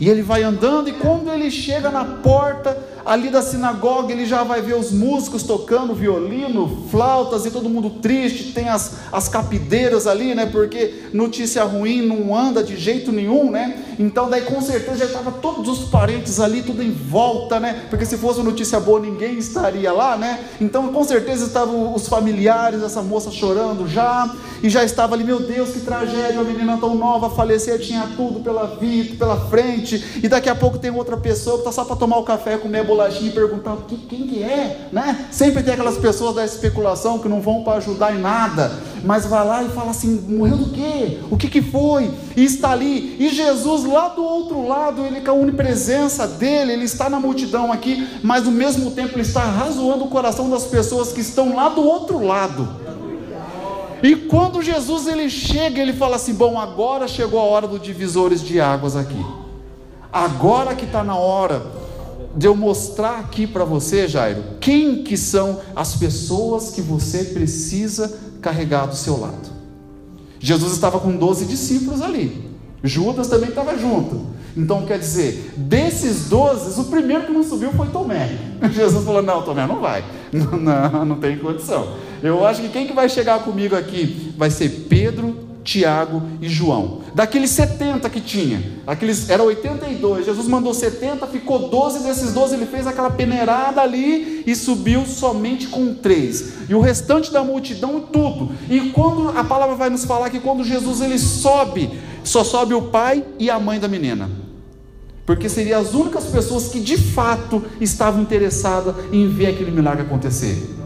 E 0.00 0.08
ele 0.08 0.22
vai 0.22 0.42
andando, 0.42 0.88
e 0.88 0.92
quando 0.92 1.30
ele 1.30 1.50
chega 1.50 1.90
na 1.90 2.04
porta 2.04 2.76
ali 3.04 3.30
da 3.30 3.42
sinagoga, 3.42 4.12
ele 4.12 4.24
já 4.24 4.42
vai 4.42 4.62
ver 4.62 4.74
os 4.74 4.90
músicos 4.90 5.42
tocando 5.42 5.94
violino, 5.94 6.86
flautas 6.90 7.44
e 7.44 7.50
todo 7.50 7.68
mundo 7.68 7.90
triste. 7.90 8.52
Tem 8.52 8.68
as, 8.68 8.96
as 9.12 9.28
capideiras 9.28 10.06
ali, 10.06 10.34
né? 10.34 10.46
Porque 10.46 11.04
notícia 11.12 11.64
ruim 11.64 12.02
não 12.02 12.36
anda 12.36 12.62
de 12.62 12.76
jeito 12.76 13.12
nenhum, 13.12 13.50
né? 13.50 13.84
Então, 13.98 14.28
daí 14.28 14.42
com 14.42 14.60
certeza 14.60 14.98
já 14.98 15.04
estava 15.06 15.30
todos 15.30 15.68
os 15.68 15.88
parentes 15.88 16.40
ali, 16.40 16.62
tudo 16.62 16.82
em 16.82 16.92
volta, 16.92 17.60
né? 17.60 17.84
Porque 17.90 18.04
se 18.04 18.16
fosse 18.16 18.42
notícia 18.42 18.80
boa, 18.80 19.00
ninguém 19.00 19.38
estaria 19.38 19.92
lá, 19.92 20.16
né? 20.16 20.44
Então, 20.60 20.92
com 20.92 21.04
certeza 21.04 21.46
estavam 21.46 21.94
os 21.94 22.08
familiares, 22.08 22.82
essa 22.82 23.02
moça 23.02 23.30
chorando 23.30 23.86
já, 23.88 24.34
e 24.62 24.68
já 24.68 24.82
estava 24.82 25.14
ali, 25.14 25.24
meu 25.24 25.40
Deus, 25.40 25.70
que 25.70 25.80
tragédia, 25.80 26.40
uma 26.40 26.44
menina 26.44 26.76
tão 26.78 26.94
nova 26.94 27.30
falecer, 27.30 27.78
tinha 27.80 28.08
tudo 28.16 28.40
pela 28.40 28.66
vida, 28.66 29.16
pela 29.16 29.36
frente, 29.48 30.20
e 30.22 30.28
daqui 30.28 30.48
a 30.48 30.54
pouco 30.54 30.78
tem 30.78 30.90
outra 30.90 31.16
pessoa 31.16 31.56
que 31.56 31.60
está 31.60 31.72
só 31.72 31.84
para 31.84 31.96
tomar 31.96 32.18
o 32.18 32.24
café, 32.24 32.56
comer 32.56 32.80
a 32.80 32.84
bolachinha 32.94 33.30
e 33.30 33.32
perguntar 33.32 33.76
quem 33.88 34.26
que 34.26 34.42
é, 34.42 34.88
né? 34.92 35.26
Sempre 35.30 35.62
tem 35.62 35.74
aquelas 35.74 35.98
pessoas 35.98 36.34
da 36.36 36.44
especulação 36.44 37.18
que 37.18 37.28
não 37.28 37.40
vão 37.40 37.64
para 37.64 37.78
ajudar 37.78 38.14
em 38.14 38.20
nada, 38.20 38.72
mas 39.04 39.26
vai 39.26 39.44
lá 39.44 39.62
e 39.62 39.68
fala 39.70 39.90
assim: 39.90 40.24
morreu 40.28 40.56
do 40.56 40.70
quê? 40.70 41.18
O 41.30 41.36
que, 41.36 41.48
que 41.48 41.60
foi? 41.60 42.10
E 42.36 42.44
está 42.44 42.70
ali, 42.70 43.16
e 43.18 43.28
Jesus 43.28 43.84
lá 43.84 44.08
do 44.08 44.22
outro 44.22 44.66
lado, 44.66 45.02
ele 45.02 45.20
com 45.20 45.30
a 45.30 45.34
onipresença 45.34 46.26
dele, 46.26 46.72
ele 46.72 46.84
está 46.84 47.10
na 47.10 47.18
multidão 47.18 47.72
aqui, 47.72 48.06
mas 48.22 48.46
ao 48.46 48.52
mesmo 48.52 48.92
tempo 48.92 49.14
ele 49.14 49.22
está 49.22 49.42
razoando 49.42 50.04
o 50.04 50.08
coração 50.08 50.48
das 50.48 50.64
pessoas 50.64 51.12
que 51.12 51.20
estão 51.20 51.54
lá 51.54 51.68
do 51.68 51.82
outro 51.82 52.24
lado. 52.24 52.84
E 54.02 54.14
quando 54.16 54.62
Jesus 54.62 55.06
ele 55.06 55.28
chega, 55.28 55.80
ele 55.80 55.92
fala 55.92 56.16
assim: 56.16 56.34
Bom, 56.34 56.58
agora 56.58 57.08
chegou 57.08 57.40
a 57.40 57.44
hora 57.44 57.66
dos 57.66 57.82
divisores 57.82 58.42
de 58.42 58.60
águas 58.60 58.96
aqui. 58.96 59.24
Agora 60.12 60.74
que 60.76 60.84
está 60.84 61.02
na 61.02 61.16
hora 61.16 61.83
de 62.36 62.46
eu 62.46 62.54
mostrar 62.54 63.20
aqui 63.20 63.46
para 63.46 63.64
você, 63.64 64.08
Jairo, 64.08 64.42
quem 64.60 65.02
que 65.02 65.16
são 65.16 65.60
as 65.74 65.96
pessoas 65.96 66.70
que 66.70 66.80
você 66.80 67.24
precisa 67.24 68.18
carregar 68.40 68.86
do 68.86 68.96
seu 68.96 69.18
lado. 69.18 69.54
Jesus 70.38 70.72
estava 70.72 71.00
com 71.00 71.16
12 71.16 71.46
discípulos 71.46 72.02
ali. 72.02 72.50
Judas 72.82 73.28
também 73.28 73.48
estava 73.48 73.78
junto. 73.78 74.26
Então 74.56 74.84
quer 74.84 74.98
dizer, 74.98 75.54
desses 75.56 76.28
12, 76.28 76.80
o 76.80 76.84
primeiro 76.84 77.24
que 77.24 77.32
não 77.32 77.42
subiu 77.42 77.72
foi 77.72 77.88
Tomé. 77.88 78.38
Jesus 78.70 79.04
falou: 79.04 79.22
Não, 79.22 79.42
Tomé, 79.42 79.66
não 79.66 79.80
vai. 79.80 80.04
Não, 80.34 81.04
não, 81.04 81.16
tem 81.20 81.38
condição. 81.38 81.94
Eu 82.20 82.44
acho 82.44 82.60
que 82.60 82.68
quem 82.68 82.88
que 82.88 82.92
vai 82.92 83.08
chegar 83.08 83.44
comigo 83.44 83.76
aqui 83.76 84.34
vai 84.36 84.50
ser 84.50 84.68
Pedro, 84.88 85.36
Tiago 85.64 86.22
e 86.40 86.48
João. 86.48 87.00
Daqueles 87.14 87.50
70 87.50 88.08
que 88.10 88.20
tinha, 88.20 88.62
aqueles 88.86 89.30
era 89.30 89.42
82. 89.42 90.26
Jesus 90.26 90.46
mandou 90.46 90.74
70, 90.74 91.26
ficou 91.26 91.70
12 91.70 92.04
desses 92.04 92.32
12, 92.32 92.54
ele 92.54 92.66
fez 92.66 92.86
aquela 92.86 93.10
peneirada 93.10 93.80
ali 93.80 94.44
e 94.46 94.54
subiu 94.54 95.06
somente 95.06 95.66
com 95.68 95.94
três. 95.94 96.68
E 96.68 96.74
o 96.74 96.80
restante 96.80 97.32
da 97.32 97.42
multidão 97.42 98.00
tudo. 98.00 98.52
E 98.68 98.90
quando 98.90 99.36
a 99.36 99.42
palavra 99.42 99.74
vai 99.74 99.88
nos 99.88 100.04
falar 100.04 100.28
que 100.28 100.38
quando 100.38 100.62
Jesus 100.62 101.00
ele 101.00 101.18
sobe, 101.18 101.98
só 102.22 102.44
sobe 102.44 102.74
o 102.74 102.82
pai 102.82 103.24
e 103.38 103.50
a 103.50 103.58
mãe 103.58 103.80
da 103.80 103.88
menina. 103.88 104.30
Porque 105.24 105.48
seriam 105.48 105.80
as 105.80 105.94
únicas 105.94 106.24
pessoas 106.24 106.68
que 106.68 106.78
de 106.78 106.98
fato 106.98 107.64
estavam 107.80 108.20
interessadas 108.20 108.94
em 109.10 109.26
ver 109.28 109.46
aquele 109.46 109.70
milagre 109.70 110.02
acontecer. 110.02 110.83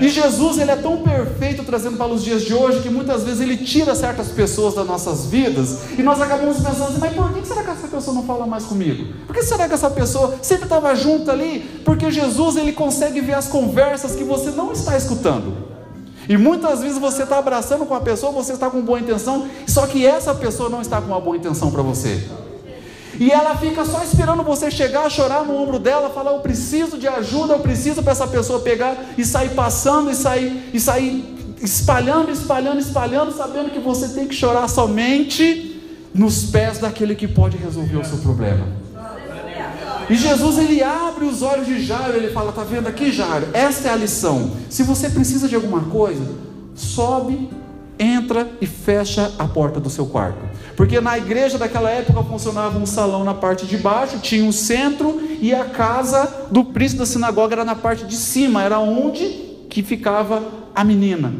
E 0.00 0.08
Jesus 0.08 0.58
ele 0.58 0.70
é 0.70 0.76
tão 0.76 0.98
perfeito 0.98 1.64
trazendo 1.64 1.96
para 1.96 2.12
os 2.12 2.22
dias 2.22 2.42
de 2.42 2.52
hoje 2.52 2.80
que 2.80 2.90
muitas 2.90 3.24
vezes 3.24 3.40
ele 3.40 3.56
tira 3.56 3.94
certas 3.94 4.28
pessoas 4.28 4.74
das 4.74 4.86
nossas 4.86 5.26
vidas 5.26 5.78
e 5.98 6.02
nós 6.02 6.20
acabamos 6.20 6.58
pensando 6.58 6.84
assim, 6.84 6.98
mas 7.00 7.14
por 7.14 7.32
que 7.32 7.46
será 7.46 7.62
que 7.62 7.70
essa 7.70 7.88
pessoa 7.88 8.14
não 8.14 8.24
fala 8.24 8.46
mais 8.46 8.64
comigo? 8.64 9.12
Por 9.26 9.34
que 9.34 9.42
será 9.42 9.66
que 9.66 9.74
essa 9.74 9.90
pessoa 9.90 10.36
sempre 10.42 10.64
estava 10.64 10.94
junto 10.94 11.30
ali? 11.30 11.80
Porque 11.84 12.10
Jesus 12.10 12.56
ele 12.56 12.72
consegue 12.72 13.20
ver 13.20 13.34
as 13.34 13.48
conversas 13.48 14.14
que 14.14 14.24
você 14.24 14.50
não 14.50 14.72
está 14.72 14.96
escutando. 14.96 15.76
E 16.28 16.36
muitas 16.36 16.80
vezes 16.80 16.98
você 16.98 17.22
está 17.22 17.38
abraçando 17.38 17.86
com 17.86 17.94
a 17.94 18.00
pessoa, 18.00 18.32
você 18.32 18.52
está 18.52 18.68
com 18.68 18.80
boa 18.82 18.98
intenção, 18.98 19.48
só 19.66 19.86
que 19.86 20.04
essa 20.04 20.34
pessoa 20.34 20.68
não 20.68 20.80
está 20.80 21.00
com 21.00 21.08
uma 21.08 21.20
boa 21.20 21.36
intenção 21.36 21.70
para 21.70 21.82
você. 21.82 22.28
E 23.18 23.30
ela 23.30 23.56
fica 23.56 23.84
só 23.84 24.02
esperando 24.02 24.42
você 24.42 24.70
chegar, 24.70 25.10
chorar 25.10 25.44
no 25.44 25.56
ombro 25.56 25.78
dela, 25.78 26.10
falar: 26.10 26.32
Eu 26.32 26.40
preciso 26.40 26.98
de 26.98 27.08
ajuda, 27.08 27.54
eu 27.54 27.60
preciso 27.60 28.02
para 28.02 28.12
essa 28.12 28.26
pessoa 28.26 28.60
pegar 28.60 28.96
e 29.16 29.24
sair 29.24 29.50
passando 29.50 30.10
e 30.10 30.14
sair, 30.14 30.70
e 30.72 30.80
sair 30.80 31.36
espalhando, 31.62 32.30
espalhando, 32.30 32.78
espalhando, 32.78 33.32
sabendo 33.32 33.70
que 33.70 33.78
você 33.78 34.08
tem 34.08 34.26
que 34.26 34.34
chorar 34.34 34.68
somente 34.68 35.80
nos 36.14 36.44
pés 36.44 36.78
daquele 36.78 37.14
que 37.14 37.26
pode 37.26 37.56
resolver 37.56 37.96
o 37.96 38.04
seu 38.04 38.18
problema. 38.18 38.66
E 40.08 40.14
Jesus 40.14 40.58
ele 40.58 40.82
abre 40.82 41.24
os 41.24 41.42
olhos 41.42 41.66
de 41.66 41.84
Jairo, 41.84 42.16
ele 42.16 42.30
fala: 42.30 42.52
Tá 42.52 42.62
vendo 42.62 42.86
aqui, 42.86 43.10
Jairo? 43.10 43.48
Esta 43.52 43.88
é 43.88 43.92
a 43.92 43.96
lição. 43.96 44.52
Se 44.68 44.82
você 44.82 45.08
precisa 45.10 45.48
de 45.48 45.54
alguma 45.54 45.80
coisa, 45.84 46.24
sobe 46.74 47.50
entra 47.98 48.48
e 48.60 48.66
fecha 48.66 49.32
a 49.38 49.46
porta 49.46 49.80
do 49.80 49.90
seu 49.90 50.06
quarto. 50.06 50.38
Porque 50.76 51.00
na 51.00 51.16
igreja 51.16 51.56
daquela 51.56 51.90
época 51.90 52.22
funcionava 52.22 52.78
um 52.78 52.84
salão 52.84 53.24
na 53.24 53.32
parte 53.32 53.64
de 53.64 53.78
baixo, 53.78 54.18
tinha 54.18 54.44
um 54.44 54.52
centro 54.52 55.20
e 55.40 55.54
a 55.54 55.64
casa 55.64 56.48
do 56.50 56.64
príncipe 56.64 56.98
da 56.98 57.06
sinagoga 57.06 57.54
era 57.54 57.64
na 57.64 57.74
parte 57.74 58.04
de 58.04 58.14
cima, 58.14 58.62
era 58.62 58.78
onde 58.78 59.24
que 59.70 59.82
ficava 59.82 60.42
a 60.74 60.84
menina. 60.84 61.32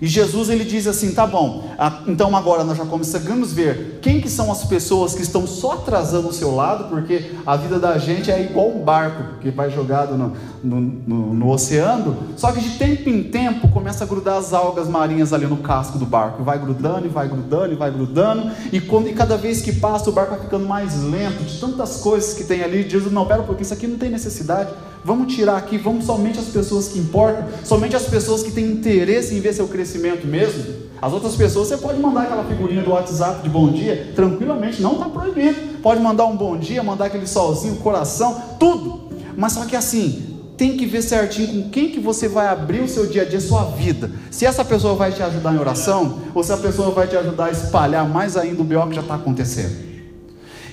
E 0.00 0.06
Jesus 0.06 0.50
ele 0.50 0.64
diz 0.64 0.86
assim, 0.86 1.12
tá 1.12 1.26
bom. 1.26 1.70
Então 2.06 2.36
agora 2.36 2.62
nós 2.62 2.76
já 2.76 2.84
começamos 2.84 3.52
a 3.52 3.54
ver 3.54 4.00
quem 4.02 4.20
que 4.20 4.28
são 4.28 4.52
as 4.52 4.64
pessoas 4.64 5.14
que 5.14 5.22
estão 5.22 5.46
só 5.46 5.72
atrasando 5.72 6.28
o 6.28 6.32
seu 6.32 6.54
lado, 6.54 6.90
porque 6.90 7.30
a 7.46 7.56
vida 7.56 7.78
da 7.78 7.96
gente 7.96 8.30
é 8.30 8.42
igual 8.42 8.68
um 8.68 8.84
barco 8.84 9.40
que 9.40 9.50
vai 9.50 9.70
jogado 9.70 10.18
no, 10.18 10.34
no, 10.64 10.80
no, 10.80 11.34
no 11.34 11.50
oceano. 11.50 12.16
Só 12.36 12.50
que 12.50 12.60
de 12.60 12.78
tempo 12.78 13.08
em 13.08 13.22
tempo 13.22 13.68
começa 13.68 14.04
a 14.04 14.06
grudar 14.06 14.38
as 14.38 14.52
algas 14.52 14.88
marinhas 14.88 15.32
ali 15.32 15.46
no 15.46 15.58
casco 15.58 15.98
do 15.98 16.06
barco, 16.06 16.42
vai 16.42 16.58
grudando 16.58 17.06
e 17.06 17.08
vai 17.08 17.28
grudando 17.28 17.72
e 17.72 17.76
vai 17.76 17.90
grudando. 17.90 18.50
E, 18.72 18.80
quando, 18.80 19.08
e 19.08 19.12
cada 19.12 19.36
vez 19.36 19.60
que 19.60 19.72
passa 19.72 20.08
o 20.10 20.12
barco 20.12 20.32
vai 20.32 20.40
ficando 20.40 20.66
mais 20.66 21.02
lento 21.02 21.44
de 21.44 21.58
tantas 21.60 21.98
coisas 21.98 22.34
que 22.34 22.44
tem 22.44 22.62
ali. 22.62 22.88
Jesus 22.88 23.12
não 23.12 23.26
pera 23.26 23.42
porque 23.42 23.62
isso 23.62 23.74
aqui 23.74 23.86
não 23.86 23.98
tem 23.98 24.10
necessidade. 24.10 24.70
Vamos 25.04 25.34
tirar 25.34 25.58
aqui, 25.58 25.76
vamos 25.76 26.06
somente 26.06 26.38
as 26.38 26.46
pessoas 26.46 26.88
que 26.88 26.98
importam, 26.98 27.44
somente 27.62 27.94
as 27.94 28.04
pessoas 28.04 28.42
que 28.42 28.50
têm 28.50 28.64
interesse 28.64 29.34
em 29.34 29.40
ver 29.40 29.52
seu 29.52 29.68
crescimento 29.68 30.26
mesmo. 30.26 30.84
As 31.02 31.12
outras 31.12 31.34
pessoas 31.34 31.68
você 31.68 31.76
pode 31.76 32.00
mandar 32.00 32.22
aquela 32.22 32.44
figurinha 32.44 32.82
do 32.82 32.90
WhatsApp 32.92 33.42
de 33.42 33.50
bom 33.50 33.70
dia, 33.70 34.12
tranquilamente, 34.16 34.80
não 34.80 34.94
está 34.94 35.04
proibido. 35.04 35.78
Pode 35.82 36.00
mandar 36.00 36.24
um 36.24 36.34
bom 36.34 36.56
dia, 36.56 36.82
mandar 36.82 37.06
aquele 37.06 37.26
solzinho, 37.26 37.76
coração, 37.76 38.40
tudo. 38.58 39.10
Mas 39.36 39.52
só 39.52 39.66
que 39.66 39.76
assim, 39.76 40.33
tem 40.56 40.76
que 40.76 40.86
ver 40.86 41.02
certinho 41.02 41.64
com 41.64 41.70
quem 41.70 41.90
que 41.90 41.98
você 41.98 42.28
vai 42.28 42.46
abrir 42.48 42.80
o 42.80 42.88
seu 42.88 43.06
dia 43.06 43.22
a 43.22 43.24
dia, 43.24 43.40
sua 43.40 43.64
vida. 43.64 44.10
Se 44.30 44.46
essa 44.46 44.64
pessoa 44.64 44.94
vai 44.94 45.12
te 45.12 45.22
ajudar 45.22 45.54
em 45.54 45.58
oração, 45.58 46.20
ou 46.34 46.42
se 46.42 46.52
a 46.52 46.56
pessoa 46.56 46.90
vai 46.90 47.06
te 47.06 47.16
ajudar 47.16 47.46
a 47.46 47.50
espalhar 47.50 48.08
mais 48.08 48.36
ainda 48.36 48.62
o 48.62 48.64
BO 48.64 48.86
que 48.88 48.94
já 48.94 49.00
está 49.00 49.14
acontecendo. 49.16 49.94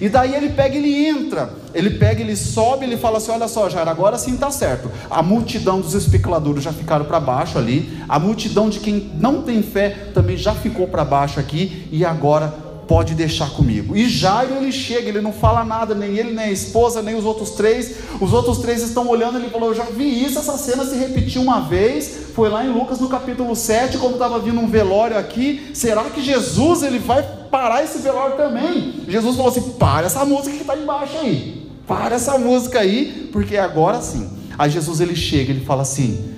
E 0.02 0.10
daí 0.10 0.34
ele 0.34 0.50
pega, 0.50 0.76
ele 0.76 1.06
entra, 1.06 1.54
ele 1.76 1.92
pega, 1.92 2.22
ele 2.22 2.36
sobe, 2.36 2.86
ele 2.86 2.98
fala 2.98 3.20
assim: 3.20 3.30
olha 3.30 3.48
só, 3.48 3.70
Jair, 3.70 3.88
agora 3.88 4.18
sim 4.18 4.34
está 4.34 4.50
certo. 4.50 4.90
A 5.08 5.22
multidão 5.22 5.80
dos 5.80 5.94
especuladores 5.94 6.64
já 6.64 6.74
ficaram 6.74 7.06
para 7.06 7.20
baixo 7.20 7.60
ali, 7.60 8.02
a 8.10 8.18
multidão 8.18 8.68
de 8.68 8.80
quem 8.80 9.12
não 9.20 9.44
tem 9.44 9.62
fé 9.62 10.10
também 10.12 10.36
já 10.36 10.56
ficou 10.56 10.88
para 10.88 11.06
baixo 11.06 11.40
aqui, 11.40 11.88
e 11.92 12.04
agora 12.04 12.52
pode 12.92 13.16
deixar 13.16 13.50
comigo. 13.52 13.96
E 13.96 14.10
Jairo 14.10 14.58
ele 14.58 14.70
chega, 14.70 15.08
ele 15.08 15.22
não 15.22 15.32
fala 15.32 15.64
nada, 15.64 15.96
nem 15.96 16.18
ele, 16.18 16.34
nem 16.34 16.48
a 16.48 16.52
esposa, 16.52 17.02
nem 17.02 17.16
os 17.16 17.24
outros 17.24 17.52
três. 17.52 17.96
Os 18.20 18.34
outros 18.34 18.58
três 18.58 18.82
estão 18.82 19.08
olhando, 19.08 19.38
ele 19.38 19.50
falou: 19.50 19.70
Eu 19.70 19.76
já 19.76 19.86
vi 19.86 20.26
isso, 20.26 20.38
essa 20.38 20.58
cena 20.58 20.84
se 20.84 20.98
repetiu 20.98 21.42
uma 21.42 21.62
vez. 21.62 22.26
Foi 22.36 22.50
lá 22.50 22.66
em 22.66 22.70
Lucas 22.70 23.00
no 23.00 23.08
capítulo 23.08 23.56
7, 23.56 23.98
quando 23.98 24.16
estava 24.16 24.38
vindo 24.40 24.60
um 24.60 24.68
velório 24.68 25.18
aqui. 25.18 25.72
Será 25.74 26.04
que 26.10 26.22
Jesus 26.22 26.84
ele 26.84 27.00
vai 27.00 27.24
parar 27.50 27.82
esse 27.82 28.00
velório 28.00 28.36
também? 28.36 29.06
Jesus 29.08 29.38
falou 29.38 29.50
assim: 29.50 29.72
Para 29.80 30.08
essa 30.08 30.26
música 30.26 30.54
que 30.54 30.64
está 30.64 30.76
embaixo 30.76 31.18
aí. 31.18 31.72
Para 31.88 32.16
essa 32.16 32.38
música 32.38 32.82
aí, 32.82 33.30
porque 33.32 33.56
agora 33.56 34.02
sim. 34.02 34.30
Aí 34.60 34.70
Jesus 34.70 35.00
ele 35.00 35.16
chega, 35.16 35.52
ele 35.52 35.64
fala 35.64 35.84
assim: 35.84 36.30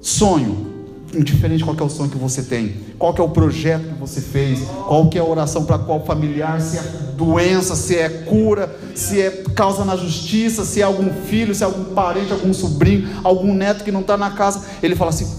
Sonho, 0.00 0.71
indiferente 1.14 1.64
qual 1.64 1.76
é 1.78 1.82
o 1.82 1.88
sonho 1.88 2.10
que 2.10 2.16
você 2.16 2.42
tem, 2.42 2.76
qual 2.98 3.14
é 3.16 3.22
o 3.22 3.28
projeto 3.28 3.84
que 3.84 4.00
você 4.00 4.20
fez, 4.20 4.60
qual 4.86 5.10
é 5.14 5.18
a 5.18 5.24
oração 5.24 5.64
para 5.64 5.78
qual 5.78 6.04
familiar, 6.04 6.60
se 6.60 6.78
é 6.78 6.82
doença, 7.16 7.76
se 7.76 7.96
é 7.96 8.08
cura, 8.08 8.74
se 8.94 9.20
é 9.20 9.30
causa 9.54 9.84
na 9.84 9.96
justiça, 9.96 10.64
se 10.64 10.80
é 10.80 10.84
algum 10.84 11.12
filho, 11.24 11.54
se 11.54 11.62
é 11.62 11.66
algum 11.66 11.94
parente, 11.94 12.32
algum 12.32 12.52
sobrinho, 12.52 13.08
algum 13.22 13.52
neto 13.52 13.84
que 13.84 13.92
não 13.92 14.00
está 14.00 14.16
na 14.16 14.30
casa, 14.30 14.64
ele 14.82 14.96
fala 14.96 15.10
assim: 15.10 15.30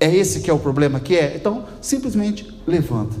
é 0.00 0.14
esse 0.14 0.40
que 0.40 0.50
é 0.50 0.52
o 0.52 0.58
problema 0.58 1.00
que 1.00 1.16
é? 1.16 1.34
Então 1.36 1.64
simplesmente 1.80 2.52
levanta, 2.66 3.16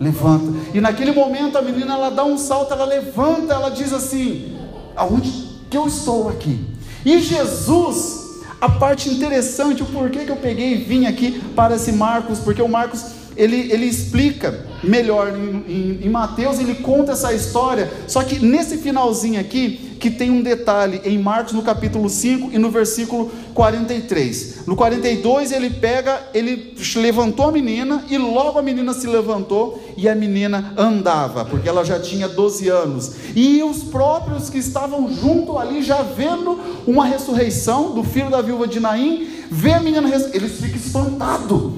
levanta. 0.00 0.52
E 0.72 0.80
naquele 0.80 1.12
momento 1.12 1.58
a 1.58 1.62
menina 1.62 1.94
ela 1.94 2.10
dá 2.10 2.24
um 2.24 2.38
salto, 2.38 2.72
ela 2.72 2.84
levanta, 2.84 3.54
ela 3.54 3.68
diz 3.68 3.92
assim: 3.92 4.56
aonde 4.96 5.30
que 5.70 5.76
eu 5.76 5.86
estou 5.86 6.28
aqui? 6.28 6.58
E 7.04 7.20
Jesus 7.20 8.23
a 8.60 8.68
parte 8.68 9.08
interessante, 9.08 9.82
o 9.82 9.86
porquê 9.86 10.20
que 10.20 10.30
eu 10.30 10.36
peguei 10.36 10.74
e 10.74 10.76
vim 10.76 11.06
aqui 11.06 11.42
para 11.54 11.76
esse 11.76 11.92
Marcos, 11.92 12.38
porque 12.38 12.62
o 12.62 12.68
Marcos 12.68 13.04
ele, 13.36 13.72
ele 13.72 13.86
explica 13.86 14.64
melhor 14.82 15.34
em, 15.36 15.64
em, 15.72 16.06
em, 16.06 16.08
Mateus, 16.08 16.58
ele 16.58 16.76
conta 16.76 17.12
essa 17.12 17.32
história, 17.32 17.92
só 18.06 18.22
que 18.22 18.38
nesse 18.38 18.78
finalzinho 18.78 19.40
aqui, 19.40 19.93
que 20.04 20.10
tem 20.10 20.30
um 20.30 20.42
detalhe, 20.42 21.00
em 21.02 21.16
Marcos 21.16 21.54
no 21.54 21.62
capítulo 21.62 22.10
5 22.10 22.50
e 22.52 22.58
no 22.58 22.70
versículo 22.70 23.32
43. 23.54 24.66
No 24.66 24.76
42 24.76 25.50
ele 25.50 25.70
pega, 25.70 26.28
ele 26.34 26.76
levantou 26.96 27.48
a 27.48 27.50
menina 27.50 28.04
e 28.10 28.18
logo 28.18 28.58
a 28.58 28.62
menina 28.62 28.92
se 28.92 29.06
levantou 29.06 29.82
e 29.96 30.06
a 30.06 30.14
menina 30.14 30.74
andava, 30.76 31.46
porque 31.46 31.66
ela 31.66 31.82
já 31.86 31.98
tinha 31.98 32.28
12 32.28 32.68
anos. 32.68 33.12
E 33.34 33.62
os 33.62 33.82
próprios 33.84 34.50
que 34.50 34.58
estavam 34.58 35.10
junto 35.10 35.56
ali, 35.56 35.82
já 35.82 36.02
vendo 36.02 36.60
uma 36.86 37.06
ressurreição 37.06 37.92
do 37.94 38.04
filho 38.04 38.28
da 38.28 38.42
viúva 38.42 38.68
de 38.68 38.80
Naim, 38.80 39.26
vê 39.50 39.72
a 39.72 39.80
menina, 39.80 40.06
eles 40.34 40.60
ficam 40.60 40.76
espantados. 40.76 41.72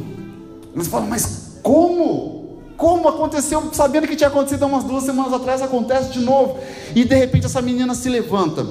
Eles 0.74 0.88
falam, 0.88 1.06
mas 1.06 1.60
como? 1.62 2.35
Como 2.76 3.08
aconteceu, 3.08 3.70
sabendo 3.72 4.06
que 4.06 4.16
tinha 4.16 4.28
acontecido 4.28 4.62
há 4.64 4.66
umas 4.66 4.84
duas 4.84 5.04
semanas 5.04 5.32
atrás, 5.32 5.62
acontece 5.62 6.12
de 6.12 6.20
novo. 6.20 6.58
E 6.94 7.04
de 7.04 7.14
repente 7.14 7.46
essa 7.46 7.62
menina 7.62 7.94
se 7.94 8.08
levanta. 8.08 8.66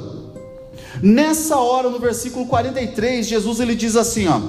Nessa 1.01 1.57
hora, 1.57 1.89
no 1.89 1.99
versículo 1.99 2.45
43, 2.45 3.25
Jesus 3.25 3.59
ele 3.59 3.75
diz 3.75 3.95
assim: 3.95 4.27
ó, 4.27 4.39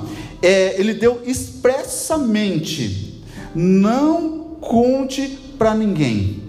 é, 0.42 0.79
ele 0.79 0.92
deu 0.95 1.23
expressamente: 1.25 3.23
não 3.55 4.57
conte 4.61 5.38
para 5.59 5.75
ninguém. 5.75 6.42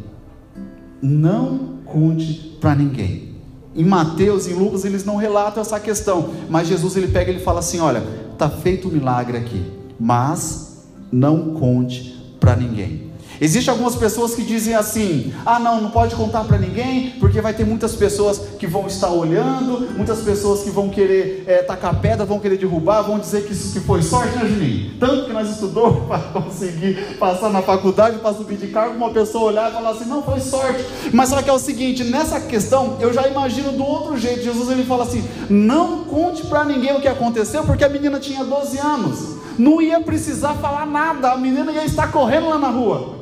Não 1.02 1.78
conte 1.86 2.58
para 2.60 2.76
ninguém. 2.76 3.36
Em 3.76 3.86
Mateus 3.86 4.48
e 4.48 4.52
em 4.52 4.56
Lucas 4.56 4.84
eles 4.84 5.06
não 5.06 5.16
relatam 5.16 5.62
essa 5.62 5.80
questão, 5.80 6.32
mas 6.50 6.68
Jesus 6.68 6.98
ele 6.98 7.08
pega 7.08 7.32
e 7.32 7.36
ele 7.36 7.44
fala 7.44 7.60
assim: 7.60 7.80
olha, 7.80 8.04
está 8.34 8.50
feito 8.50 8.90
um 8.90 8.92
milagre 8.92 9.38
aqui, 9.38 9.64
mas 9.98 10.84
não 11.12 11.54
conte 11.54 12.17
para 12.48 12.56
ninguém. 12.56 13.12
Existem 13.42 13.72
algumas 13.72 13.94
pessoas 13.96 14.34
que 14.34 14.42
dizem 14.42 14.74
assim: 14.74 15.34
ah, 15.46 15.60
não, 15.60 15.82
não 15.82 15.92
pode 15.92 16.16
contar 16.16 16.46
para 16.46 16.58
ninguém, 16.58 17.12
porque 17.20 17.42
vai 17.42 17.54
ter 17.54 17.66
muitas 17.66 17.94
pessoas 17.94 18.40
que 18.58 18.66
vão 18.66 18.88
estar 18.88 19.10
olhando, 19.10 19.90
muitas 19.96 20.20
pessoas 20.20 20.62
que 20.62 20.70
vão 20.70 20.90
querer 20.90 21.44
é, 21.46 21.58
tacar 21.58 22.00
pedra, 22.00 22.26
vão 22.26 22.40
querer 22.40 22.58
derrubar, 22.58 23.02
vão 23.02 23.20
dizer 23.20 23.44
que 23.44 23.52
isso 23.52 23.74
que 23.74 23.82
foi 23.82 24.02
sorte, 24.02 24.36
né, 24.38 24.48
Juninho? 24.48 24.92
Tanto 24.98 25.26
que 25.26 25.34
nós 25.34 25.50
estudamos 25.50 26.06
para 26.08 26.20
conseguir 26.42 27.18
passar 27.20 27.50
na 27.50 27.62
faculdade, 27.62 28.18
para 28.18 28.34
subir 28.34 28.58
de 28.58 28.68
cargo, 28.68 28.96
uma 28.96 29.12
pessoa 29.12 29.52
olhar 29.52 29.70
e 29.70 29.74
falar 29.74 29.90
assim: 29.90 30.06
não, 30.06 30.24
foi 30.24 30.40
sorte. 30.40 30.84
Mas 31.12 31.30
só 31.30 31.42
que 31.42 31.50
é 31.50 31.54
o 31.54 31.60
seguinte: 31.60 32.06
nessa 32.06 32.40
questão, 32.40 32.98
eu 33.02 33.14
já 33.14 33.28
imagino 33.28 33.74
do 33.74 33.84
outro 33.84 34.18
jeito. 34.18 34.42
Jesus 34.42 34.70
ele 34.72 34.86
fala 34.86 35.04
assim: 35.04 35.24
não 35.50 36.06
conte 36.06 36.48
para 36.48 36.64
ninguém 36.64 36.96
o 36.96 37.02
que 37.02 37.10
aconteceu, 37.10 37.66
porque 37.66 37.84
a 37.84 37.90
menina 37.90 38.22
tinha 38.22 38.44
12 38.46 38.78
anos 38.80 39.37
não 39.58 39.82
ia 39.82 40.00
precisar 40.00 40.54
falar 40.56 40.86
nada, 40.86 41.32
a 41.32 41.38
menina 41.38 41.72
ia 41.72 41.86
estar 41.86 42.12
correndo 42.12 42.50
lá 42.50 42.58
na 42.58 42.70
rua. 42.70 43.18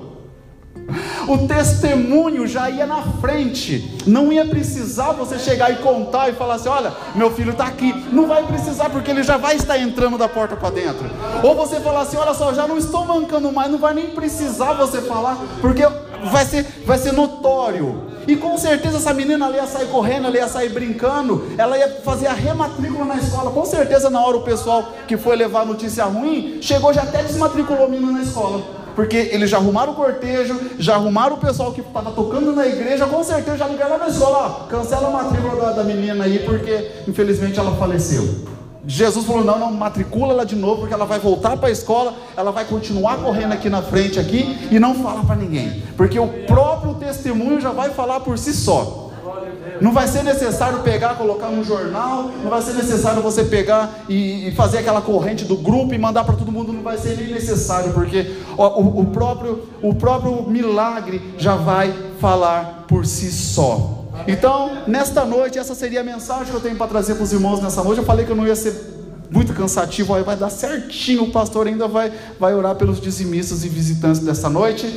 O 1.27 1.47
testemunho 1.47 2.45
já 2.45 2.69
ia 2.69 2.85
na 2.85 3.01
frente, 3.01 3.97
não 4.05 4.31
ia 4.31 4.45
precisar 4.45 5.13
você 5.13 5.39
chegar 5.39 5.71
e 5.71 5.77
contar 5.77 6.29
e 6.29 6.33
falar 6.33 6.55
assim: 6.55 6.69
olha, 6.69 6.93
meu 7.15 7.31
filho 7.31 7.51
está 7.51 7.65
aqui. 7.65 7.91
Não 8.11 8.27
vai 8.27 8.43
precisar, 8.43 8.89
porque 8.89 9.09
ele 9.09 9.23
já 9.23 9.35
vai 9.35 9.55
estar 9.55 9.79
entrando 9.79 10.17
da 10.17 10.29
porta 10.29 10.55
para 10.55 10.69
dentro. 10.69 11.09
Ou 11.43 11.55
você 11.55 11.79
falar 11.79 12.01
assim: 12.01 12.17
olha 12.17 12.33
só, 12.35 12.53
já 12.53 12.67
não 12.67 12.77
estou 12.77 13.03
mancando 13.05 13.51
mais, 13.51 13.71
não 13.71 13.79
vai 13.79 13.95
nem 13.95 14.07
precisar 14.07 14.73
você 14.73 15.01
falar, 15.01 15.37
porque 15.59 15.83
vai 16.25 16.45
ser, 16.45 16.63
vai 16.85 16.99
ser 16.99 17.13
notório. 17.13 18.14
E 18.27 18.35
com 18.35 18.57
certeza 18.57 18.97
essa 18.97 19.13
menina 19.13 19.45
ali 19.45 19.57
ia 19.57 19.67
sair 19.67 19.87
correndo, 19.87 20.35
ia 20.35 20.47
sair 20.47 20.69
brincando, 20.69 21.47
ela 21.57 21.77
ia 21.77 21.89
fazer 22.03 22.27
a 22.27 22.33
rematrícula 22.33 23.05
na 23.05 23.17
escola. 23.17 23.51
Com 23.51 23.65
certeza 23.65 24.09
na 24.09 24.19
hora 24.19 24.37
o 24.37 24.43
pessoal 24.43 24.91
que 25.07 25.17
foi 25.17 25.35
levar 25.35 25.61
a 25.61 25.65
notícia 25.65 26.05
ruim, 26.05 26.59
chegou 26.61 26.93
já 26.93 27.03
até 27.03 27.23
desmatriculou 27.23 27.85
a 27.85 27.89
menina 27.89 28.11
na 28.11 28.23
escola. 28.23 28.61
Porque 28.95 29.17
eles 29.17 29.49
já 29.49 29.57
arrumaram 29.57 29.91
o 29.91 29.95
cortejo, 29.95 30.57
já 30.79 30.95
arrumaram 30.95 31.35
o 31.35 31.39
pessoal 31.39 31.73
que 31.73 31.81
estava 31.81 32.11
tocando 32.11 32.53
na 32.53 32.65
igreja, 32.65 33.05
com 33.05 33.21
certeza 33.23 33.57
já 33.57 33.67
ligaram 33.67 33.97
na 33.97 34.07
escola, 34.07 34.37
ó, 34.37 34.49
cancela 34.67 35.09
a 35.09 35.11
matrícula 35.11 35.55
da, 35.55 35.71
da 35.73 35.83
menina 35.83 36.23
aí, 36.23 36.39
porque 36.39 36.91
infelizmente 37.05 37.59
ela 37.59 37.75
faleceu. 37.75 38.54
Jesus 38.87 39.25
falou: 39.25 39.43
não, 39.43 39.57
não, 39.59 39.71
matricula 39.71 40.33
ela 40.33 40.45
de 40.45 40.55
novo, 40.55 40.81
porque 40.81 40.93
ela 40.93 41.05
vai 41.05 41.19
voltar 41.19 41.57
para 41.57 41.69
a 41.69 41.71
escola, 41.71 42.13
ela 42.37 42.51
vai 42.51 42.65
continuar 42.65 43.17
correndo 43.17 43.53
aqui 43.53 43.69
na 43.69 43.81
frente 43.81 44.19
aqui 44.19 44.67
e 44.71 44.79
não 44.79 44.95
fala 44.95 45.23
para 45.23 45.35
ninguém, 45.35 45.83
porque 45.97 46.19
o 46.19 46.27
próprio 46.45 46.95
testemunho 46.95 47.59
já 47.59 47.71
vai 47.71 47.89
falar 47.91 48.19
por 48.19 48.37
si 48.37 48.53
só. 48.53 49.03
Não 49.81 49.91
vai 49.91 50.07
ser 50.07 50.23
necessário 50.23 50.79
pegar, 50.79 51.15
colocar 51.15 51.47
no 51.47 51.63
jornal, 51.63 52.31
não 52.41 52.49
vai 52.49 52.61
ser 52.61 52.73
necessário 52.73 53.21
você 53.21 53.43
pegar 53.43 54.05
e, 54.07 54.47
e 54.47 54.51
fazer 54.51 54.77
aquela 54.77 55.01
corrente 55.01 55.43
do 55.43 55.57
grupo 55.57 55.93
e 55.93 55.97
mandar 55.97 56.23
para 56.23 56.35
todo 56.35 56.51
mundo, 56.51 56.71
não 56.71 56.81
vai 56.81 56.97
ser 56.97 57.17
nem 57.17 57.33
necessário, 57.33 57.91
porque 57.91 58.37
ó, 58.57 58.79
o, 58.79 59.01
o, 59.01 59.05
próprio, 59.07 59.67
o 59.81 59.93
próprio 59.93 60.43
milagre 60.43 61.21
já 61.37 61.55
vai 61.55 61.93
falar 62.21 62.85
por 62.87 63.05
si 63.05 63.31
só. 63.31 63.94
Então, 64.27 64.83
nesta 64.87 65.25
noite, 65.25 65.59
essa 65.59 65.75
seria 65.75 66.01
a 66.01 66.03
mensagem 66.03 66.45
que 66.45 66.53
eu 66.53 66.61
tenho 66.61 66.75
para 66.75 66.87
trazer 66.87 67.15
para 67.15 67.23
os 67.23 67.33
irmãos 67.33 67.61
nessa 67.61 67.83
noite. 67.83 67.99
Eu 67.99 68.05
falei 68.05 68.25
que 68.25 68.31
eu 68.31 68.35
não 68.35 68.47
ia 68.47 68.55
ser 68.55 68.95
muito 69.29 69.53
cansativo, 69.53 70.13
aí 70.13 70.23
vai 70.23 70.35
dar 70.35 70.49
certinho. 70.49 71.23
O 71.23 71.31
pastor 71.31 71.67
ainda 71.67 71.87
vai, 71.87 72.11
vai 72.39 72.53
orar 72.53 72.75
pelos 72.75 72.99
dizimistas 73.01 73.63
e 73.63 73.69
visitantes 73.69 74.21
dessa 74.21 74.49
noite. 74.49 74.87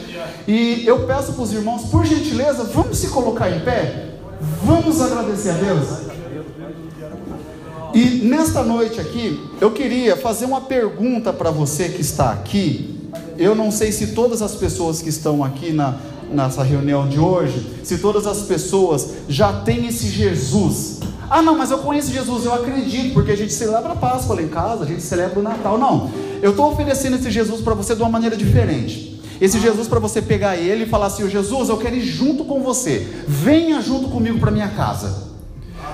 E 0.46 0.85
eu 0.87 1.07
peço 1.07 1.33
para 1.33 1.42
os 1.42 1.52
irmãos, 1.52 1.90
por 1.90 2.04
gentileza, 2.04 2.64
vamos 2.64 2.98
se 2.98 3.09
colocar 3.09 3.50
em 3.50 3.61
pé. 3.61 4.14
Vamos 4.62 5.00
agradecer 5.00 5.50
a 5.50 5.54
Deus. 5.54 6.09
E 7.94 8.22
nesta 8.24 8.62
noite 8.62 9.00
aqui, 9.00 9.40
eu 9.61 9.70
queria 9.70 10.16
fazer 10.16 10.44
uma 10.44 10.61
pergunta 10.61 11.33
para 11.33 11.50
você 11.50 11.88
que 11.88 12.00
está 12.00 12.31
aqui. 12.31 13.11
Eu 13.37 13.54
não 13.54 13.70
sei 13.70 13.92
se 13.92 14.09
todas 14.09 14.42
as 14.42 14.54
pessoas 14.54 15.00
que 15.00 15.09
estão 15.09 15.42
aqui 15.42 15.72
na, 15.72 15.96
nessa 16.31 16.62
reunião 16.62 17.09
de 17.09 17.19
hoje, 17.19 17.81
se 17.83 17.99
todas 17.99 18.27
as 18.27 18.43
pessoas 18.43 19.11
já 19.29 19.53
têm 19.53 19.87
esse 19.87 20.09
Jesus. 20.09 21.01
Ah, 21.31 21.43
não, 21.43 21.57
mas 21.57 21.71
eu 21.71 21.79
conheço 21.79 22.11
Jesus, 22.11 22.45
eu 22.45 22.55
acredito, 22.55 23.12
porque 23.12 23.33
a 23.33 23.37
gente 23.37 23.53
celebra 23.53 23.93
a 23.93 23.97
Páscoa 23.97 24.37
lá 24.37 24.43
em 24.43 24.49
casa, 24.49 24.85
a 24.85 24.87
gente 24.87 25.03
celebra 25.03 25.41
o 25.41 25.43
Natal. 25.43 25.77
Não, 25.77 26.11
eu 26.43 26.53
estou 26.53 26.71
oferecendo 26.73 27.17
esse 27.17 27.31
Jesus 27.31 27.61
para 27.61 27.75
você 27.75 27.95
de 27.95 28.03
uma 28.03 28.11
maneira 28.11 28.37
diferente. 28.37 29.21
Esse 29.41 29.61
Jesus 29.61 29.87
para 29.87 30.01
você 30.01 30.21
pegar 30.21 30.57
ele 30.57 30.85
e 30.85 30.88
falar 30.88 31.07
assim: 31.07 31.29
Jesus, 31.29 31.69
eu 31.69 31.77
quero 31.77 31.95
ir 31.95 32.01
junto 32.01 32.45
com 32.45 32.62
você, 32.62 33.07
venha 33.27 33.81
junto 33.81 34.09
comigo 34.09 34.38
para 34.38 34.51
minha 34.51 34.69
casa. 34.69 35.29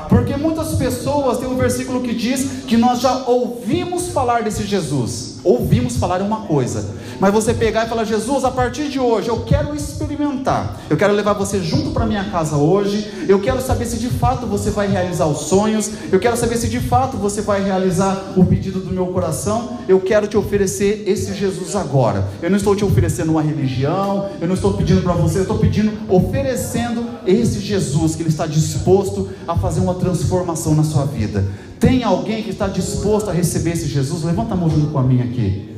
Porque 0.08 0.36
muitas 0.36 0.74
pessoas, 0.76 1.38
tem 1.38 1.48
um 1.48 1.56
versículo 1.56 2.00
que 2.00 2.14
diz 2.14 2.64
que 2.66 2.76
nós 2.76 3.00
já 3.00 3.24
ouvimos 3.26 4.08
falar 4.08 4.42
desse 4.42 4.64
Jesus. 4.64 5.33
Ouvimos 5.44 5.98
falar 5.98 6.22
uma 6.22 6.40
coisa, 6.40 6.86
mas 7.20 7.32
você 7.32 7.52
pegar 7.52 7.84
e 7.84 7.88
falar: 7.88 8.04
Jesus, 8.04 8.44
a 8.44 8.50
partir 8.50 8.88
de 8.88 8.98
hoje 8.98 9.28
eu 9.28 9.40
quero 9.40 9.76
experimentar, 9.76 10.80
eu 10.88 10.96
quero 10.96 11.12
levar 11.12 11.34
você 11.34 11.60
junto 11.60 11.90
para 11.90 12.06
minha 12.06 12.24
casa 12.24 12.56
hoje, 12.56 13.26
eu 13.28 13.38
quero 13.38 13.60
saber 13.60 13.84
se 13.84 13.98
de 13.98 14.08
fato 14.08 14.46
você 14.46 14.70
vai 14.70 14.86
realizar 14.86 15.26
os 15.26 15.40
sonhos, 15.40 15.90
eu 16.10 16.18
quero 16.18 16.34
saber 16.34 16.56
se 16.56 16.66
de 16.66 16.80
fato 16.80 17.18
você 17.18 17.42
vai 17.42 17.62
realizar 17.62 18.32
o 18.36 18.44
pedido 18.46 18.80
do 18.80 18.90
meu 18.90 19.08
coração, 19.08 19.80
eu 19.86 20.00
quero 20.00 20.26
te 20.26 20.36
oferecer 20.36 21.04
esse 21.06 21.34
Jesus 21.34 21.76
agora. 21.76 22.26
Eu 22.40 22.48
não 22.48 22.56
estou 22.56 22.74
te 22.74 22.84
oferecendo 22.84 23.32
uma 23.32 23.42
religião, 23.42 24.30
eu 24.40 24.48
não 24.48 24.54
estou 24.54 24.72
pedindo 24.72 25.02
para 25.02 25.12
você, 25.12 25.38
eu 25.38 25.42
estou 25.42 25.58
pedindo, 25.58 25.92
oferecendo 26.08 27.04
esse 27.26 27.60
Jesus 27.60 28.16
que 28.16 28.22
ele 28.22 28.30
está 28.30 28.46
disposto 28.46 29.28
a 29.46 29.54
fazer 29.54 29.80
uma 29.80 29.94
transformação 29.94 30.74
na 30.74 30.84
sua 30.84 31.04
vida. 31.04 31.44
Tem 31.84 32.02
alguém 32.02 32.42
que 32.42 32.48
está 32.48 32.66
disposto 32.66 33.28
a 33.28 33.32
receber 33.34 33.72
esse 33.72 33.86
Jesus? 33.86 34.22
Levanta 34.22 34.54
a 34.54 34.56
mão 34.56 34.70
junto 34.70 34.90
com 34.90 34.98
a 34.98 35.02
minha 35.02 35.22
aqui. 35.22 35.68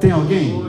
Tem 0.00 0.10
alguém? 0.10 0.60